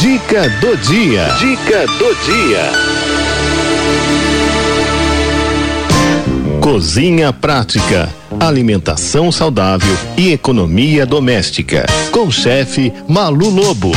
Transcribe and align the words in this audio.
Dica 0.00 0.48
do 0.60 0.76
dia. 0.76 1.26
Dica 1.40 1.84
do 1.84 2.14
dia. 2.24 2.70
Cozinha 6.60 7.32
prática, 7.32 8.08
alimentação 8.38 9.32
saudável 9.32 9.96
e 10.16 10.30
economia 10.32 11.04
doméstica. 11.04 11.84
Com 12.12 12.28
o 12.28 12.32
chefe 12.32 12.92
Malu 13.08 13.50
Lobo. 13.50 13.90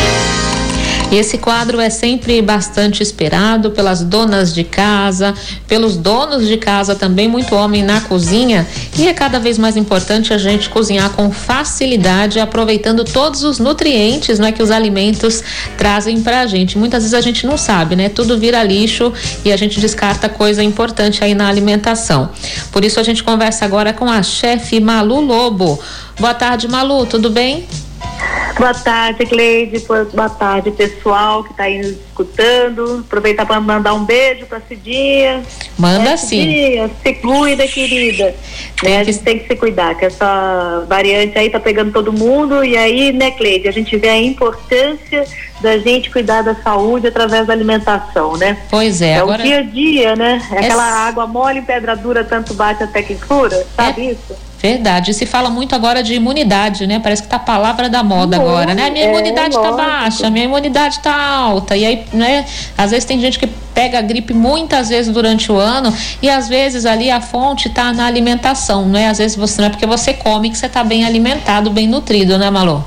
Esse 1.11 1.37
quadro 1.37 1.81
é 1.81 1.89
sempre 1.89 2.41
bastante 2.41 3.03
esperado 3.03 3.71
pelas 3.71 4.01
donas 4.01 4.53
de 4.53 4.63
casa, 4.63 5.33
pelos 5.67 5.97
donos 5.97 6.47
de 6.47 6.55
casa 6.55 6.95
também, 6.95 7.27
muito 7.27 7.53
homem 7.53 7.83
na 7.83 7.99
cozinha. 7.99 8.65
E 8.97 9.09
é 9.09 9.13
cada 9.13 9.37
vez 9.37 9.57
mais 9.57 9.75
importante 9.75 10.33
a 10.33 10.37
gente 10.37 10.69
cozinhar 10.69 11.09
com 11.09 11.29
facilidade, 11.29 12.39
aproveitando 12.39 13.03
todos 13.03 13.43
os 13.43 13.59
nutrientes 13.59 14.39
né, 14.39 14.53
que 14.53 14.63
os 14.63 14.71
alimentos 14.71 15.43
trazem 15.77 16.21
pra 16.21 16.47
gente. 16.47 16.77
Muitas 16.77 17.03
vezes 17.03 17.13
a 17.13 17.19
gente 17.19 17.45
não 17.45 17.57
sabe, 17.57 17.97
né? 17.97 18.07
Tudo 18.07 18.37
vira 18.37 18.63
lixo 18.63 19.11
e 19.43 19.51
a 19.51 19.57
gente 19.57 19.81
descarta 19.81 20.29
coisa 20.29 20.63
importante 20.63 21.25
aí 21.25 21.33
na 21.33 21.49
alimentação. 21.49 22.29
Por 22.71 22.85
isso 22.85 23.01
a 23.01 23.03
gente 23.03 23.21
conversa 23.21 23.65
agora 23.65 23.91
com 23.91 24.05
a 24.05 24.23
chefe 24.23 24.79
Malu 24.79 25.19
Lobo. 25.19 25.77
Boa 26.17 26.33
tarde, 26.33 26.69
Malu, 26.69 27.05
tudo 27.05 27.29
bem? 27.29 27.67
Boa 28.61 28.75
tarde, 28.75 29.25
Cleide. 29.25 29.79
Boa 30.13 30.29
tarde, 30.29 30.69
pessoal 30.69 31.43
que 31.43 31.49
está 31.49 31.63
aí 31.63 31.79
nos 31.79 31.97
escutando. 31.97 33.03
Aproveitar 33.07 33.43
para 33.43 33.59
mandar 33.59 33.95
um 33.95 34.05
beijo 34.05 34.45
para 34.45 34.61
Cidinha. 34.61 35.41
Manda 35.79 36.11
é, 36.11 36.15
sim. 36.17 36.43
Cidinha, 36.43 36.91
se 37.01 37.13
cuida, 37.15 37.67
querida. 37.67 38.35
Né? 38.83 38.99
A 38.99 39.03
gente 39.03 39.17
tem 39.17 39.39
que 39.39 39.47
se 39.47 39.55
cuidar, 39.55 39.95
que 39.95 40.05
essa 40.05 40.85
variante 40.87 41.39
aí 41.39 41.49
tá 41.49 41.59
pegando 41.59 41.91
todo 41.91 42.13
mundo. 42.13 42.63
E 42.63 42.77
aí, 42.77 43.11
né, 43.11 43.31
Cleide, 43.31 43.67
a 43.67 43.71
gente 43.71 43.97
vê 43.97 44.09
a 44.09 44.21
importância 44.21 45.25
da 45.59 45.79
gente 45.79 46.11
cuidar 46.11 46.43
da 46.43 46.53
saúde 46.53 47.07
através 47.07 47.47
da 47.47 47.53
alimentação, 47.53 48.37
né? 48.37 48.59
Pois 48.69 49.01
é. 49.01 49.13
É 49.13 49.17
agora... 49.17 49.41
o 49.41 49.43
dia 49.43 49.57
a 49.57 49.63
dia, 49.63 50.15
né? 50.15 50.39
É 50.51 50.59
aquela 50.59 51.07
água 51.07 51.25
mole 51.25 51.57
em 51.57 51.63
pedra 51.63 51.95
dura, 51.95 52.23
tanto 52.23 52.53
bate 52.53 52.83
até 52.83 53.01
que 53.01 53.15
cura, 53.15 53.65
sabe 53.75 54.09
é. 54.09 54.11
isso? 54.11 54.50
Verdade. 54.61 55.13
Se 55.13 55.25
fala 55.25 55.49
muito 55.49 55.73
agora 55.73 56.03
de 56.03 56.13
imunidade, 56.13 56.85
né? 56.85 56.99
Parece 56.99 57.23
que 57.23 57.27
tá 57.27 57.37
a 57.37 57.39
palavra 57.39 57.89
da 57.89 58.03
moda 58.03 58.37
Bom, 58.37 58.43
agora, 58.43 58.75
né? 58.75 58.91
Minha 58.91 59.05
é, 59.05 59.09
imunidade 59.09 59.55
tá 59.55 59.71
baixa, 59.71 60.29
minha 60.29 60.45
imunidade 60.45 60.99
tá 60.99 61.13
alta. 61.13 61.75
E 61.75 61.83
aí, 61.83 62.05
né? 62.13 62.45
Às 62.77 62.91
vezes 62.91 63.05
tem 63.05 63.19
gente 63.19 63.39
que 63.39 63.47
pega 63.73 63.97
a 63.97 64.01
gripe 64.01 64.33
muitas 64.33 64.89
vezes 64.89 65.11
durante 65.11 65.51
o 65.51 65.57
ano 65.57 65.91
e 66.21 66.29
às 66.29 66.47
vezes 66.47 66.85
ali 66.85 67.09
a 67.09 67.19
fonte 67.19 67.69
tá 67.69 67.91
na 67.91 68.05
alimentação, 68.05 68.85
né? 68.87 69.07
Às 69.07 69.17
vezes 69.17 69.35
você 69.35 69.61
não 69.61 69.67
é 69.67 69.71
porque 69.71 69.87
você 69.87 70.13
come 70.13 70.51
que 70.51 70.57
você 70.57 70.69
tá 70.69 70.83
bem 70.83 71.05
alimentado, 71.05 71.71
bem 71.71 71.87
nutrido, 71.87 72.37
né, 72.37 72.51
Malu? 72.51 72.83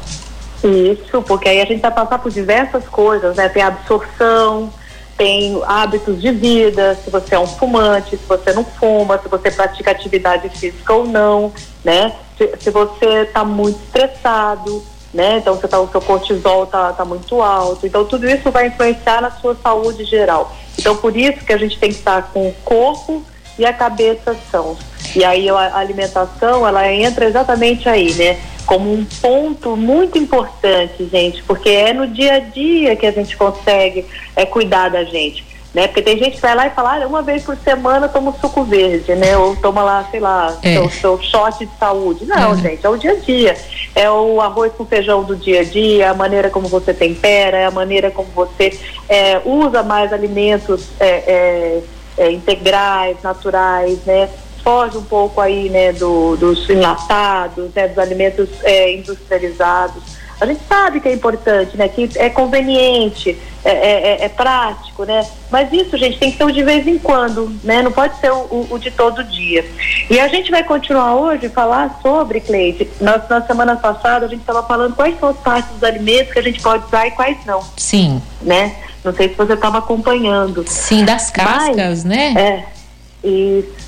Isso, 0.63 1.21
porque 1.23 1.49
aí 1.49 1.61
a 1.61 1.65
gente 1.65 1.81
vai 1.81 1.91
passar 1.91 2.19
por 2.19 2.31
diversas 2.31 2.85
coisas, 2.89 3.37
né? 3.37 3.49
Tem 3.49 3.63
absorção, 3.63 4.73
tem 5.17 5.61
hábitos 5.67 6.21
de 6.21 6.31
vida, 6.31 6.95
se 7.03 7.11
você 7.11 7.35
é 7.35 7.39
um 7.39 7.47
fumante, 7.47 8.17
se 8.17 8.25
você 8.27 8.53
não 8.53 8.65
fuma, 8.65 9.19
se 9.19 9.29
você 9.29 9.51
pratica 9.51 9.91
atividade 9.91 10.49
física 10.49 10.93
ou 10.93 11.07
não, 11.07 11.53
né? 11.85 12.15
Se, 12.37 12.53
se 12.59 12.71
você 12.71 13.23
está 13.23 13.45
muito 13.45 13.79
estressado, 13.85 14.85
né? 15.13 15.39
Então 15.39 15.55
você 15.55 15.69
tá, 15.69 15.81
o 15.81 15.89
seu 15.89 16.01
cortisol 16.01 16.67
tá, 16.67 16.93
tá 16.93 17.05
muito 17.05 17.41
alto. 17.41 17.87
Então 17.87 18.05
tudo 18.05 18.29
isso 18.29 18.51
vai 18.51 18.67
influenciar 18.67 19.21
na 19.21 19.31
sua 19.31 19.55
saúde 19.55 20.05
geral. 20.05 20.55
Então 20.79 20.97
por 20.97 21.17
isso 21.17 21.45
que 21.45 21.53
a 21.53 21.59
gente 21.59 21.79
tem 21.79 21.91
que 21.91 21.99
estar 21.99 22.31
com 22.33 22.49
o 22.49 22.55
corpo 22.65 23.23
e 23.59 23.65
a 23.65 23.73
cabeça 23.73 24.37
são. 24.51 24.77
E 25.15 25.25
aí 25.25 25.49
a 25.49 25.77
alimentação, 25.77 26.67
ela 26.67 26.91
entra 26.93 27.25
exatamente 27.25 27.89
aí, 27.89 28.13
né? 28.15 28.39
Como 28.67 28.93
um 28.93 29.05
ponto 29.05 29.77
muito 29.77 30.19
importante, 30.19 31.07
gente, 31.07 31.43
porque 31.43 31.69
é 31.69 31.93
no 31.93 32.07
dia 32.07 32.35
a 32.35 32.39
dia 32.41 32.97
que 32.97 33.07
a 33.07 33.13
gente 33.13 33.37
consegue 33.37 34.07
é, 34.35 34.47
cuidar 34.47 34.89
da 34.89 35.05
gente. 35.05 35.45
Né? 35.75 35.89
Porque 35.89 36.03
tem 36.03 36.17
gente 36.17 36.37
que 36.37 36.41
vai 36.41 36.55
lá 36.55 36.69
e 36.69 36.71
fala, 36.71 37.03
ah, 37.03 37.07
uma 37.07 37.21
vez 37.21 37.43
por 37.43 37.57
semana 37.57 38.09
toma 38.09 38.33
suco 38.41 38.63
verde, 38.63 39.13
né? 39.17 39.37
Ou 39.37 39.57
toma 39.57 39.83
lá, 39.83 40.07
sei 40.09 40.21
lá, 40.21 40.57
é. 40.63 40.75
seu, 40.75 40.89
seu 40.89 41.21
shot 41.21 41.67
de 41.67 41.79
saúde. 41.79 42.25
Não, 42.27 42.51
uhum. 42.51 42.57
gente, 42.57 42.87
é 42.87 42.89
o 42.89 42.97
dia 42.97 43.11
a 43.11 43.17
dia. 43.17 43.57
É 43.93 44.09
o 44.09 44.41
arroz 44.41 44.73
com 44.73 44.87
feijão 44.87 45.25
do 45.25 45.35
dia 45.35 45.63
a 45.63 45.65
dia, 45.65 46.11
a 46.13 46.15
maneira 46.15 46.49
como 46.49 46.69
você 46.69 46.95
tempera, 46.95 47.57
é 47.57 47.67
a 47.67 47.73
maneira 47.73 48.09
como 48.13 48.29
você 48.29 48.79
é, 49.09 49.41
usa 49.45 49.83
mais 49.83 50.13
alimentos 50.13 50.91
é, 51.01 51.81
é, 52.17 52.31
integrais, 52.31 53.17
naturais, 53.23 53.99
né? 54.05 54.29
foge 54.65 54.97
um 54.97 55.05
pouco 55.05 55.43
aí, 55.43 55.69
né, 55.69 55.93
do, 55.93 56.37
dos 56.37 56.69
enlatados, 56.71 57.73
né, 57.75 57.87
dos 57.87 57.99
alimentos 57.99 58.49
é, 58.63 58.95
industrializados. 58.95 60.03
A 60.41 60.47
gente 60.47 60.63
sabe 60.67 61.01
que 61.01 61.09
é 61.09 61.13
importante, 61.13 61.77
né, 61.77 61.87
que 61.87 62.11
é 62.17 62.29
conveniente, 62.29 63.39
é, 63.65 63.71
é, 63.71 64.23
é, 64.23 64.25
é 64.25 64.29
prático, 64.29 65.05
né, 65.05 65.25
mas 65.51 65.71
isso, 65.73 65.97
gente, 65.97 66.19
tem 66.19 66.33
que 66.33 66.39
ser 66.39 66.45
o 66.45 66.51
de 66.51 66.65
vez 66.65 66.87
em 66.87 66.99
quando, 66.99 67.55
né, 67.63 67.83
não 67.83 67.93
pode 67.93 68.19
ser 68.19 68.33
o, 68.33 68.37
o, 68.37 68.69
o 68.71 68.79
de 68.79 68.91
todo 68.91 69.23
dia. 69.23 69.65
E 70.11 70.19
a 70.19 70.27
gente 70.29 70.51
vai 70.51 70.65
continuar 70.65 71.15
hoje 71.15 71.49
falar 71.51 72.01
sobre, 72.03 72.41
Cleide, 72.41 72.89
na, 73.01 73.19
na 73.19 73.43
semana 73.43 73.77
passada 73.77 74.25
a 74.25 74.29
gente 74.29 74.41
estava 74.41 74.63
falando 74.63 74.97
quais 74.97 75.19
são 75.21 75.29
as 75.29 75.37
partes 75.37 75.71
dos 75.73 75.85
alimentos 75.85 76.33
que 76.33 76.39
a 76.39 76.43
gente 76.43 76.61
pode 76.61 76.87
usar 76.87 77.07
e 77.07 77.11
quais 77.11 77.37
não. 77.45 77.63
Sim. 77.77 78.21
Né? 78.41 78.75
Não 79.05 79.15
sei 79.15 79.29
se 79.29 79.35
você 79.35 79.53
estava 79.53 79.79
acompanhando. 79.79 80.65
Sim, 80.67 81.05
das 81.05 81.31
cascas, 81.31 81.77
mas, 81.77 82.05
né? 82.05 82.35
É, 82.37 83.29
isso. 83.29 83.85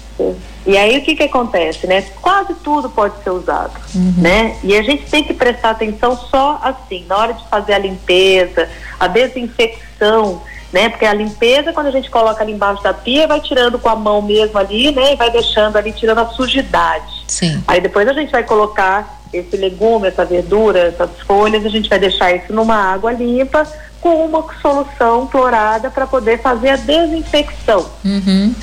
E 0.67 0.77
aí 0.77 0.99
o 0.99 1.03
que 1.03 1.15
que 1.15 1.23
acontece, 1.23 1.87
né? 1.87 2.03
Quase 2.21 2.55
tudo 2.55 2.91
pode 2.91 3.23
ser 3.23 3.31
usado, 3.31 3.73
uhum. 3.95 4.15
né? 4.19 4.57
E 4.63 4.77
a 4.77 4.83
gente 4.83 5.07
tem 5.07 5.23
que 5.23 5.33
prestar 5.33 5.71
atenção 5.71 6.17
só 6.17 6.61
assim, 6.63 7.05
na 7.09 7.17
hora 7.17 7.35
de 7.35 7.49
fazer 7.49 7.75
a 7.75 7.79
limpeza, 7.79 8.69
a 8.99 9.07
desinfecção, 9.07 10.43
né? 10.73 10.89
Porque 10.89 11.07
a 11.07 11.15
limpeza, 11.15 11.73
quando 11.73 11.87
a 11.87 11.91
gente 11.91 12.11
coloca 12.11 12.43
ali 12.43 12.53
embaixo 12.53 12.83
da 12.83 12.93
pia, 12.93 13.27
vai 13.27 13.41
tirando 13.41 13.79
com 13.79 13.89
a 13.89 13.95
mão 13.95 14.21
mesmo 14.21 14.59
ali, 14.59 14.91
né? 14.91 15.13
E 15.13 15.17
vai 15.17 15.31
deixando 15.31 15.77
ali, 15.77 15.93
tirando 15.93 16.19
a 16.19 16.27
sujidade. 16.27 17.25
Sim. 17.29 17.63
Aí 17.69 17.81
depois 17.81 18.09
a 18.09 18.13
gente 18.13 18.33
vai 18.33 18.43
colocar 18.43 19.21
esse 19.33 19.57
legume, 19.57 20.09
essa 20.09 20.25
verdura, 20.25 20.89
essas 20.89 21.11
folhas, 21.21 21.65
a 21.65 21.69
gente 21.69 21.89
vai 21.89 21.99
deixar 21.99 22.33
isso 22.33 22.53
numa 22.53 22.75
água 22.75 23.13
limpa 23.13 23.67
com 24.07 24.25
uma 24.25 24.45
solução 24.63 25.27
clorada 25.27 25.91
para 25.91 26.07
poder 26.07 26.41
fazer 26.41 26.71
a 26.71 26.77
desinfecção. 26.77 27.85
Uhum. 28.05 28.55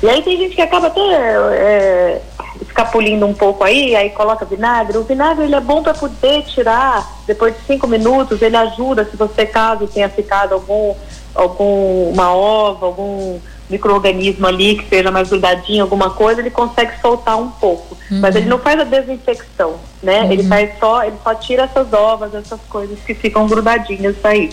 E 0.00 0.08
aí 0.08 0.22
tem 0.22 0.36
gente 0.36 0.54
que 0.54 0.62
acaba 0.62 0.86
até 0.86 1.00
é, 1.00 2.22
escapulindo 2.60 3.26
um 3.26 3.34
pouco 3.34 3.64
aí, 3.64 3.96
aí 3.96 4.10
coloca 4.10 4.44
vinagre. 4.44 4.96
O 4.96 5.02
vinagre 5.02 5.44
ele 5.44 5.56
é 5.56 5.60
bom 5.60 5.82
para 5.82 5.92
poder 5.92 6.44
tirar, 6.44 7.04
depois 7.26 7.54
de 7.56 7.64
cinco 7.66 7.88
minutos, 7.88 8.40
ele 8.42 8.56
ajuda 8.56 9.04
se 9.04 9.16
você 9.16 9.44
caso 9.44 9.88
tenha 9.88 10.08
ficado 10.08 10.54
algum, 10.54 10.94
alguma 11.34 12.32
ova, 12.32 12.86
algum 12.86 13.40
microorganismo 13.72 14.46
ali 14.46 14.76
que 14.76 14.88
seja 14.88 15.10
mais 15.10 15.28
grudadinho, 15.28 15.82
alguma 15.82 16.10
coisa, 16.10 16.40
ele 16.40 16.50
consegue 16.50 16.92
soltar 17.00 17.38
um 17.38 17.50
pouco. 17.50 17.96
Uhum. 18.10 18.20
Mas 18.20 18.36
ele 18.36 18.46
não 18.46 18.58
faz 18.58 18.78
a 18.78 18.84
desinfecção, 18.84 19.76
né? 20.02 20.22
Uhum. 20.22 20.32
Ele 20.32 20.44
faz 20.44 20.78
só, 20.78 21.02
ele 21.02 21.16
só 21.24 21.34
tira 21.34 21.64
essas 21.64 21.92
ovas, 21.92 22.34
essas 22.34 22.60
coisas 22.68 22.98
que 23.00 23.14
ficam 23.14 23.46
grudadinhas 23.46 24.16
aí. 24.22 24.50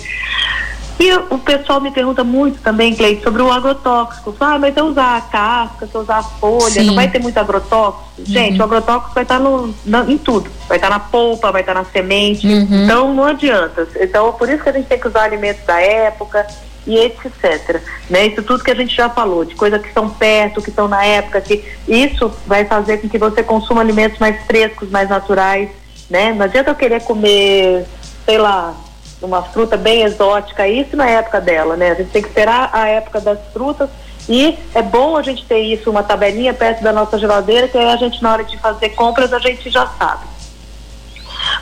E 1.00 1.13
o 1.13 1.38
pessoal 1.38 1.79
me 1.79 1.91
pergunta 1.91 2.25
muito 2.25 2.59
também, 2.62 2.94
Cleide, 2.94 3.24
sobre 3.24 3.41
o 3.41 3.50
agrotóxico. 3.50 4.35
Ah, 4.38 4.59
mas 4.59 4.75
eu 4.75 4.88
usar 4.88 5.16
a 5.16 5.22
casca, 5.22 5.88
se 5.88 5.96
eu 5.96 6.02
usar 6.02 6.18
a 6.18 6.24
folha, 6.24 6.72
Sim. 6.72 6.88
não 6.88 6.96
vai 6.96 7.09
ter 7.09 7.19
muito 7.19 7.38
agrotóxico? 7.38 8.03
Uhum. 8.18 8.25
Gente, 8.25 8.59
o 8.59 8.63
agrotóxico 8.63 9.13
vai 9.13 9.24
estar 9.24 9.40
no, 9.40 9.74
em 10.09 10.18
tudo. 10.18 10.52
Vai 10.68 10.78
estar 10.78 10.90
na 10.90 11.00
polpa, 11.00 11.53
vai 11.53 11.62
estar 11.62 11.74
na 11.74 11.85
semente. 11.85 12.46
Uhum. 12.46 12.84
Então 12.84 13.13
não 13.13 13.24
adianta. 13.24 13.88
Então, 13.96 14.34
por 14.34 14.50
isso 14.50 14.62
que 14.62 14.69
a 14.69 14.74
gente 14.74 14.88
tem 14.88 15.00
que 15.00 15.08
usar 15.08 15.24
alimentos 15.24 15.66
da 15.66 15.79
época 15.79 16.46
e 16.89 16.97
etc. 16.97 17.81
Né? 18.09 18.27
Isso 18.27 18.41
tudo 18.41 18.63
que 18.63 18.72
a 18.72 18.75
gente 18.75 18.95
já 18.95 19.09
falou, 19.09 19.45
de 19.45 19.53
coisas 19.53 19.79
que 19.79 19.88
estão 19.89 20.09
perto, 20.09 20.61
que 20.61 20.72
estão 20.72 20.88
na 20.88 21.05
época, 21.05 21.39
que 21.39 21.63
isso 21.88 22.31
vai 22.47 22.66
fazer 22.66 22.97
com 22.97 23.07
que 23.07 23.17
você 23.17 23.44
consuma 23.44 23.81
alimentos 23.81 24.17
mais 24.17 24.44
frescos, 24.45 24.89
mais 24.89 25.07
naturais. 25.07 25.69
Né? 26.09 26.33
Não 26.33 26.45
adianta 26.45 26.72
eu 26.72 26.75
querer 26.75 27.03
comer, 27.03 27.85
sei 28.25 28.39
lá, 28.39 28.75
uma 29.22 29.44
fruta 29.44 29.78
bem 29.78 30.01
exótica, 30.01 30.67
isso 30.67 30.97
na 30.97 31.08
época 31.08 31.40
dela, 31.40 31.75
né? 31.75 31.91
A 31.91 31.96
gente 31.96 32.09
tem 32.09 32.22
que 32.22 32.29
esperar 32.29 32.69
a 32.73 32.87
época 32.87 33.19
das 33.19 33.37
frutas 33.52 33.90
e 34.28 34.58
é 34.73 34.81
bom 34.81 35.17
a 35.17 35.22
gente 35.22 35.46
ter 35.46 35.59
isso, 35.59 35.90
uma 35.90 36.02
tabelinha 36.02 36.53
perto 36.53 36.81
da 36.81 36.93
nossa 36.93 37.19
geladeira, 37.19 37.67
que 37.67 37.78
aí 37.78 37.90
a 37.90 37.97
gente, 37.97 38.23
na 38.23 38.31
hora 38.31 38.43
de 38.43 38.58
fazer 38.58 38.90
compras, 38.90 39.34
a 39.34 39.40
gente 39.40 39.69
já 39.69 39.85
sabe. 39.87 40.25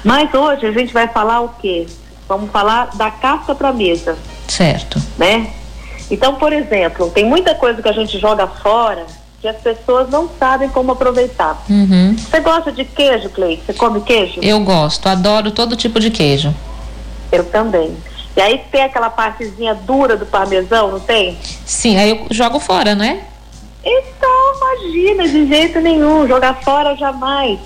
Mas 0.04 0.34
hoje 0.34 0.66
a 0.66 0.72
gente 0.72 0.94
vai 0.94 1.08
falar 1.08 1.42
o 1.42 1.50
quê? 1.50 1.88
Vamos 2.28 2.52
falar 2.52 2.90
da 2.96 3.10
casca 3.10 3.56
para 3.56 3.72
mesa. 3.72 4.18
Certo. 4.48 5.02
Né? 5.18 5.52
Então, 6.10 6.36
por 6.36 6.54
exemplo, 6.54 7.10
tem 7.10 7.26
muita 7.26 7.56
coisa 7.56 7.82
que 7.82 7.90
a 7.90 7.94
gente 7.94 8.18
joga 8.20 8.48
fora 8.48 9.06
que 9.42 9.48
as 9.48 9.58
pessoas 9.58 10.10
não 10.10 10.30
sabem 10.40 10.70
como 10.70 10.92
aproveitar. 10.92 11.64
Uhum. 11.70 12.16
Você 12.18 12.40
gosta 12.40 12.72
de 12.72 12.84
queijo, 12.84 13.30
Cleide? 13.30 13.62
Você 13.66 13.74
come 13.74 14.02
queijo? 14.02 14.40
Eu 14.42 14.60
gosto, 14.62 15.08
adoro 15.08 15.52
todo 15.52 15.76
tipo 15.76 16.00
de 16.00 16.10
queijo. 16.10 16.54
Eu 17.32 17.44
também. 17.44 17.96
E 18.36 18.42
aí 18.42 18.62
tem 18.72 18.84
aquela 18.84 19.10
partezinha 19.10 19.76
dura 19.76 20.16
do 20.16 20.26
parmesão, 20.26 20.92
não 20.92 21.00
tem? 21.00 21.38
Sim, 21.66 21.98
aí 21.98 22.10
eu 22.12 22.28
jogo 22.32 22.60
fora, 22.60 22.96
né? 22.96 23.24
Então, 23.84 24.54
imagina, 24.58 25.28
de 25.28 25.48
jeito 25.48 25.80
nenhum, 25.80 26.28
jogar 26.28 26.56
fora 26.62 26.96
jamais. 26.96 27.60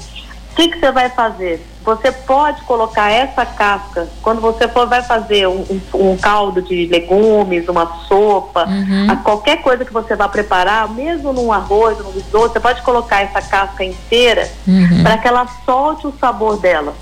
O 0.51 0.55
que, 0.55 0.69
que 0.69 0.79
você 0.79 0.91
vai 0.91 1.09
fazer? 1.09 1.65
Você 1.83 2.11
pode 2.11 2.61
colocar 2.63 3.09
essa 3.09 3.45
casca, 3.45 4.07
quando 4.21 4.39
você 4.39 4.67
for 4.67 4.87
vai 4.87 5.01
fazer 5.01 5.47
um, 5.47 5.65
um, 5.93 6.15
caldo 6.17 6.61
de 6.61 6.85
legumes, 6.85 7.67
uma 7.67 7.87
sopa, 8.07 8.65
uhum. 8.65 9.15
qualquer 9.23 9.61
coisa 9.61 9.83
que 9.83 9.91
você 9.91 10.15
vá 10.15 10.27
preparar, 10.27 10.87
mesmo 10.89 11.33
num 11.33 11.51
arroz, 11.51 11.97
num 11.99 12.11
risoto, 12.11 12.53
você 12.53 12.59
pode 12.59 12.81
colocar 12.83 13.21
essa 13.21 13.41
casca 13.41 13.83
inteira 13.83 14.47
uhum. 14.67 15.01
para 15.01 15.17
que 15.17 15.27
ela 15.27 15.47
solte 15.65 16.05
o 16.05 16.13
sabor 16.19 16.59
dela. 16.59 16.93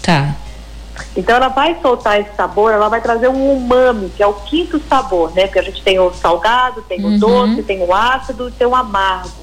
Tá. 0.00 0.34
Então 1.16 1.36
ela 1.36 1.48
vai 1.48 1.76
soltar 1.82 2.20
esse 2.20 2.34
sabor, 2.36 2.72
ela 2.72 2.88
vai 2.88 3.00
trazer 3.00 3.28
um 3.28 3.56
umami, 3.56 4.10
que 4.10 4.22
é 4.22 4.26
o 4.26 4.34
quinto 4.34 4.80
sabor, 4.88 5.32
né? 5.34 5.46
Porque 5.46 5.58
a 5.58 5.62
gente 5.62 5.82
tem 5.82 5.98
o 5.98 6.12
salgado, 6.12 6.82
tem 6.82 7.04
uhum. 7.04 7.16
o 7.16 7.18
doce, 7.18 7.62
tem 7.62 7.82
o 7.82 7.92
ácido 7.92 8.48
e 8.48 8.52
tem 8.52 8.66
o 8.66 8.74
amargo. 8.74 9.41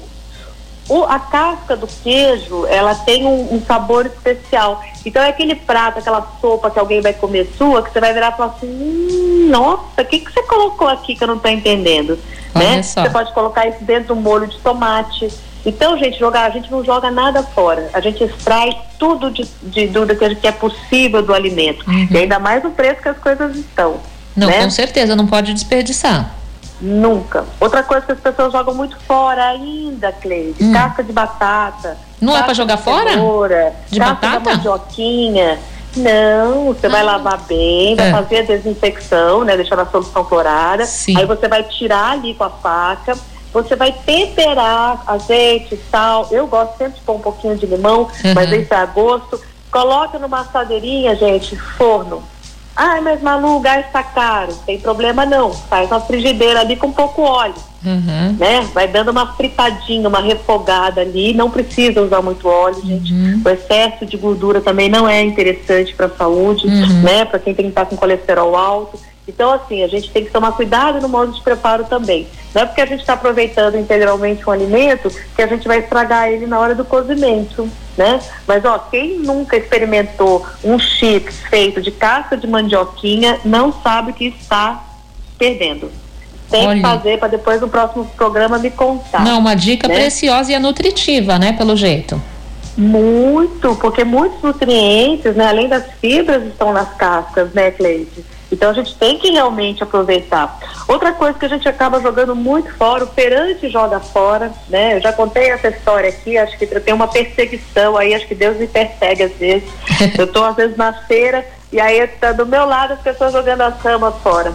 O, 0.90 1.04
a 1.04 1.20
casca 1.20 1.76
do 1.76 1.86
queijo, 1.86 2.66
ela 2.66 2.94
tem 2.94 3.24
um, 3.24 3.54
um, 3.54 3.62
sabor 3.64 4.06
especial. 4.06 4.82
Então 5.06 5.22
é 5.22 5.28
aquele 5.28 5.54
prato, 5.54 6.00
aquela 6.00 6.26
sopa 6.40 6.68
que 6.68 6.78
alguém 6.78 7.00
vai 7.00 7.12
comer 7.12 7.48
sua, 7.56 7.82
que 7.82 7.92
você 7.92 8.00
vai 8.00 8.12
virar 8.12 8.32
e 8.32 8.36
falar 8.36 8.54
assim, 8.56 8.66
hum, 8.66 9.48
nossa, 9.48 10.02
o 10.02 10.04
que, 10.04 10.18
que 10.18 10.32
você 10.32 10.42
colocou 10.42 10.88
aqui 10.88 11.14
que 11.14 11.22
eu 11.22 11.28
não 11.28 11.36
estou 11.36 11.50
entendendo? 11.50 12.18
né? 12.54 12.82
Você 12.82 13.08
pode 13.10 13.32
colocar 13.32 13.66
isso 13.68 13.84
dentro 13.84 14.14
do 14.14 14.16
molho 14.16 14.46
de 14.46 14.58
tomate. 14.58 15.28
Então, 15.64 15.96
gente, 15.98 16.18
jogar, 16.18 16.46
a 16.46 16.50
gente 16.50 16.70
não 16.70 16.84
joga 16.84 17.10
nada 17.10 17.42
fora. 17.42 17.90
A 17.92 18.00
gente 18.00 18.24
extrai 18.24 18.76
tudo 18.98 19.30
de, 19.30 19.46
de, 19.62 19.86
do 19.86 20.06
que 20.36 20.46
é 20.46 20.52
possível 20.52 21.22
do 21.22 21.34
alimento. 21.34 21.88
Uhum. 21.88 22.08
E 22.10 22.16
ainda 22.16 22.38
mais 22.38 22.64
o 22.64 22.70
preço 22.70 23.02
que 23.02 23.08
as 23.08 23.18
coisas 23.18 23.56
estão. 23.56 24.00
Não, 24.34 24.48
né? 24.48 24.62
com 24.62 24.70
certeza, 24.70 25.14
não 25.14 25.26
pode 25.26 25.52
desperdiçar. 25.52 26.34
Nunca. 26.80 27.44
Outra 27.60 27.82
coisa 27.82 28.06
que 28.06 28.12
as 28.12 28.20
pessoas 28.20 28.52
jogam 28.52 28.74
muito 28.74 28.96
fora 29.00 29.44
ainda, 29.48 30.12
Cleide, 30.12 30.64
hum. 30.64 30.72
casca 30.72 31.02
de 31.02 31.12
batata. 31.12 31.98
Não 32.20 32.36
é 32.36 32.42
para 32.42 32.54
jogar 32.54 32.76
de 32.76 32.82
fora? 32.82 33.10
Cenoura, 33.10 33.74
de 33.88 33.98
batata? 33.98 34.38
De 34.38 34.56
mandioquinha. 34.56 35.58
Não, 35.96 36.66
você 36.66 36.86
ah. 36.86 36.90
vai 36.90 37.02
lavar 37.02 37.38
bem, 37.48 37.96
vai 37.96 38.08
é. 38.08 38.12
fazer 38.12 38.38
a 38.38 38.42
desinfecção, 38.42 39.44
né? 39.44 39.56
Deixar 39.56 39.76
na 39.76 39.86
solução 39.86 40.24
clorada. 40.24 40.86
Sim. 40.86 41.16
Aí 41.18 41.26
você 41.26 41.48
vai 41.48 41.62
tirar 41.64 42.12
ali 42.12 42.34
com 42.34 42.44
a 42.44 42.50
faca. 42.50 43.16
Você 43.52 43.74
vai 43.74 43.92
temperar 43.92 45.02
azeite, 45.06 45.78
sal. 45.90 46.28
Eu 46.30 46.46
gosto 46.46 46.78
sempre 46.78 46.98
de 46.98 47.04
pôr 47.04 47.16
um 47.16 47.20
pouquinho 47.20 47.56
de 47.56 47.66
limão, 47.66 48.02
uhum. 48.02 48.34
mas 48.34 48.50
isso 48.52 48.72
é 48.72 48.76
a 48.76 48.86
gosto. 48.86 49.40
Coloca 49.70 50.18
numa 50.18 50.40
assadeirinha, 50.40 51.14
gente, 51.16 51.56
forno 51.56 52.22
Ai, 52.76 53.00
mas 53.00 53.20
Malu, 53.20 53.56
o 53.56 53.60
gás 53.60 53.86
está 53.86 54.02
caro. 54.02 54.54
Tem 54.64 54.78
problema 54.78 55.26
não. 55.26 55.52
Faz 55.52 55.90
uma 55.90 56.00
frigideira 56.00 56.60
ali 56.60 56.76
com 56.76 56.90
pouco 56.92 57.22
óleo. 57.22 57.54
Uhum. 57.84 58.36
Né? 58.38 58.68
Vai 58.72 58.86
dando 58.86 59.10
uma 59.10 59.34
fritadinha, 59.34 60.08
uma 60.08 60.20
refogada 60.20 61.00
ali. 61.00 61.32
Não 61.34 61.50
precisa 61.50 62.02
usar 62.02 62.22
muito 62.22 62.48
óleo, 62.48 62.80
gente. 62.84 63.12
Uhum. 63.12 63.42
O 63.44 63.48
excesso 63.48 64.06
de 64.06 64.16
gordura 64.16 64.60
também 64.60 64.88
não 64.88 65.08
é 65.08 65.22
interessante 65.22 65.94
para 65.94 66.06
a 66.06 66.10
saúde, 66.10 66.66
uhum. 66.66 67.02
né? 67.02 67.24
Para 67.24 67.38
quem 67.38 67.54
tem 67.54 67.66
que 67.66 67.70
estar 67.70 67.86
com 67.86 67.96
colesterol 67.96 68.56
alto. 68.56 68.98
Então, 69.30 69.52
assim, 69.52 69.82
a 69.84 69.88
gente 69.88 70.10
tem 70.10 70.24
que 70.24 70.30
tomar 70.30 70.52
cuidado 70.52 71.00
no 71.00 71.08
modo 71.08 71.32
de 71.32 71.40
preparo 71.40 71.84
também. 71.84 72.26
Não 72.52 72.62
é 72.62 72.66
porque 72.66 72.80
a 72.80 72.86
gente 72.86 73.00
está 73.00 73.12
aproveitando 73.12 73.76
integralmente 73.76 74.46
um 74.46 74.50
alimento 74.50 75.10
que 75.36 75.40
a 75.40 75.46
gente 75.46 75.68
vai 75.68 75.78
estragar 75.78 76.28
ele 76.28 76.46
na 76.46 76.58
hora 76.58 76.74
do 76.74 76.84
cozimento, 76.84 77.68
né? 77.96 78.20
Mas, 78.46 78.64
ó, 78.64 78.76
quem 78.76 79.20
nunca 79.20 79.56
experimentou 79.56 80.44
um 80.64 80.78
chips 80.78 81.36
feito 81.48 81.80
de 81.80 81.92
casca 81.92 82.36
de 82.36 82.48
mandioquinha 82.48 83.38
não 83.44 83.72
sabe 83.72 84.10
o 84.10 84.14
que 84.14 84.26
está 84.26 84.82
perdendo. 85.38 85.92
Tem 86.50 86.66
Olha. 86.66 86.76
que 86.76 86.82
fazer 86.82 87.18
para 87.18 87.28
depois 87.28 87.60
no 87.60 87.68
próximo 87.68 88.04
programa 88.16 88.58
me 88.58 88.70
contar. 88.70 89.24
Não, 89.24 89.38
uma 89.38 89.54
dica 89.54 89.86
né? 89.86 89.94
preciosa 89.94 90.50
e 90.50 90.54
é 90.54 90.58
nutritiva, 90.58 91.38
né, 91.38 91.52
pelo 91.52 91.76
jeito. 91.76 92.20
Muito, 92.76 93.76
porque 93.76 94.02
muitos 94.02 94.42
nutrientes, 94.42 95.36
né, 95.36 95.46
além 95.46 95.68
das 95.68 95.84
fibras, 96.00 96.44
estão 96.44 96.72
nas 96.72 96.92
cascas, 96.94 97.52
né, 97.52 97.70
Cleide? 97.70 98.24
Então 98.50 98.70
a 98.70 98.72
gente 98.72 98.94
tem 98.96 99.18
que 99.18 99.30
realmente 99.30 99.82
aproveitar. 99.82 100.58
Outra 100.88 101.12
coisa 101.12 101.38
que 101.38 101.44
a 101.44 101.48
gente 101.48 101.68
acaba 101.68 102.00
jogando 102.00 102.34
muito 102.34 102.72
fora, 102.74 103.04
o 103.04 103.06
perante 103.06 103.68
joga 103.68 104.00
fora, 104.00 104.52
né? 104.68 104.96
Eu 104.96 105.00
já 105.00 105.12
contei 105.12 105.50
essa 105.50 105.68
história 105.68 106.08
aqui, 106.08 106.36
acho 106.36 106.58
que 106.58 106.66
tem 106.66 106.92
uma 106.92 107.08
perseguição 107.08 107.96
aí, 107.96 108.14
acho 108.14 108.26
que 108.26 108.34
Deus 108.34 108.56
me 108.56 108.66
persegue 108.66 109.22
às 109.22 109.32
vezes. 109.32 109.68
Eu 110.18 110.24
estou 110.24 110.44
às 110.44 110.56
vezes 110.56 110.76
na 110.76 110.92
feira 110.92 111.46
e 111.72 111.80
aí 111.80 112.00
está 112.00 112.32
do 112.32 112.44
meu 112.44 112.64
lado 112.64 112.94
as 112.94 113.00
pessoas 113.00 113.32
jogando 113.32 113.60
as 113.60 113.80
ramas 113.80 114.14
fora. 114.22 114.52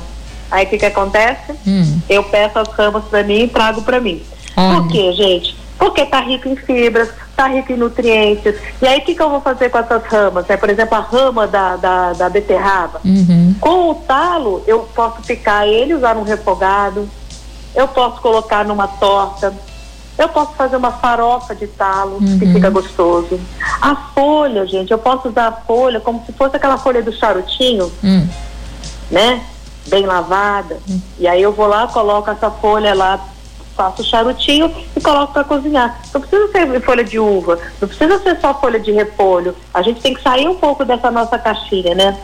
Aí 0.51 0.65
o 0.65 0.69
que 0.69 0.77
que 0.77 0.85
acontece? 0.85 1.53
Hum. 1.65 1.99
Eu 2.09 2.23
peço 2.23 2.59
as 2.59 2.67
ramas 2.69 3.05
para 3.05 3.23
mim 3.23 3.43
e 3.43 3.47
trago 3.47 3.81
para 3.81 3.99
mim. 3.99 4.21
Por 4.53 4.87
quê, 4.89 5.11
gente? 5.13 5.55
Porque 5.77 6.05
tá 6.05 6.21
rico 6.21 6.47
em 6.47 6.55
fibras, 6.55 7.09
tá 7.35 7.47
rico 7.47 7.71
em 7.71 7.77
nutrientes. 7.77 8.55
E 8.81 8.87
aí, 8.87 8.99
o 8.99 9.01
que, 9.03 9.13
que 9.13 9.21
eu 9.21 9.29
vou 9.29 9.41
fazer 9.41 9.69
com 9.69 9.77
essas 9.77 10.03
ramas? 10.05 10.49
É, 10.49 10.55
por 10.55 10.69
exemplo, 10.69 10.95
a 10.95 11.01
rama 11.01 11.45
da, 11.45 11.75
da, 11.75 12.13
da 12.13 12.29
beterraba. 12.29 13.01
Uhum. 13.03 13.55
Com 13.59 13.91
o 13.91 13.95
talo, 13.95 14.63
eu 14.65 14.79
posso 14.95 15.21
picar 15.21 15.67
ele, 15.67 15.93
usar 15.93 16.15
um 16.17 16.23
refogado. 16.23 17.09
Eu 17.75 17.87
posso 17.89 18.21
colocar 18.21 18.63
numa 18.63 18.87
torta. 18.87 19.53
Eu 20.17 20.29
posso 20.29 20.53
fazer 20.53 20.77
uma 20.77 20.93
farofa 20.93 21.53
de 21.53 21.67
talo, 21.67 22.19
uhum. 22.21 22.39
que 22.39 22.45
fica 22.45 22.69
gostoso. 22.69 23.39
A 23.81 23.95
folha, 24.13 24.65
gente, 24.65 24.91
eu 24.91 24.97
posso 24.97 25.27
usar 25.27 25.47
a 25.47 25.51
folha 25.51 25.99
como 25.99 26.23
se 26.25 26.31
fosse 26.31 26.55
aquela 26.55 26.77
folha 26.77 27.03
do 27.03 27.11
charutinho, 27.11 27.91
uhum. 28.01 28.27
né? 29.11 29.43
Bem 29.87 30.05
lavada. 30.05 30.79
Hum. 30.89 30.99
E 31.19 31.27
aí 31.27 31.41
eu 31.43 31.51
vou 31.51 31.67
lá, 31.67 31.85
coloco 31.87 32.31
essa 32.31 32.49
folha 32.49 32.95
lá 32.95 33.19
faço 33.75 34.01
o 34.01 34.05
charutinho 34.05 34.73
e 34.95 35.01
coloco 35.01 35.33
para 35.33 35.43
cozinhar. 35.43 35.99
Não 36.13 36.21
precisa 36.21 36.51
ser 36.51 36.81
folha 36.81 37.03
de 37.03 37.19
uva, 37.19 37.59
não 37.81 37.87
precisa 37.87 38.19
ser 38.19 38.39
só 38.39 38.53
folha 38.59 38.79
de 38.79 38.91
repolho. 38.91 39.55
A 39.73 39.81
gente 39.81 40.01
tem 40.01 40.13
que 40.13 40.21
sair 40.21 40.47
um 40.47 40.55
pouco 40.55 40.85
dessa 40.85 41.11
nossa 41.11 41.37
caixinha, 41.37 41.93
né? 41.93 42.17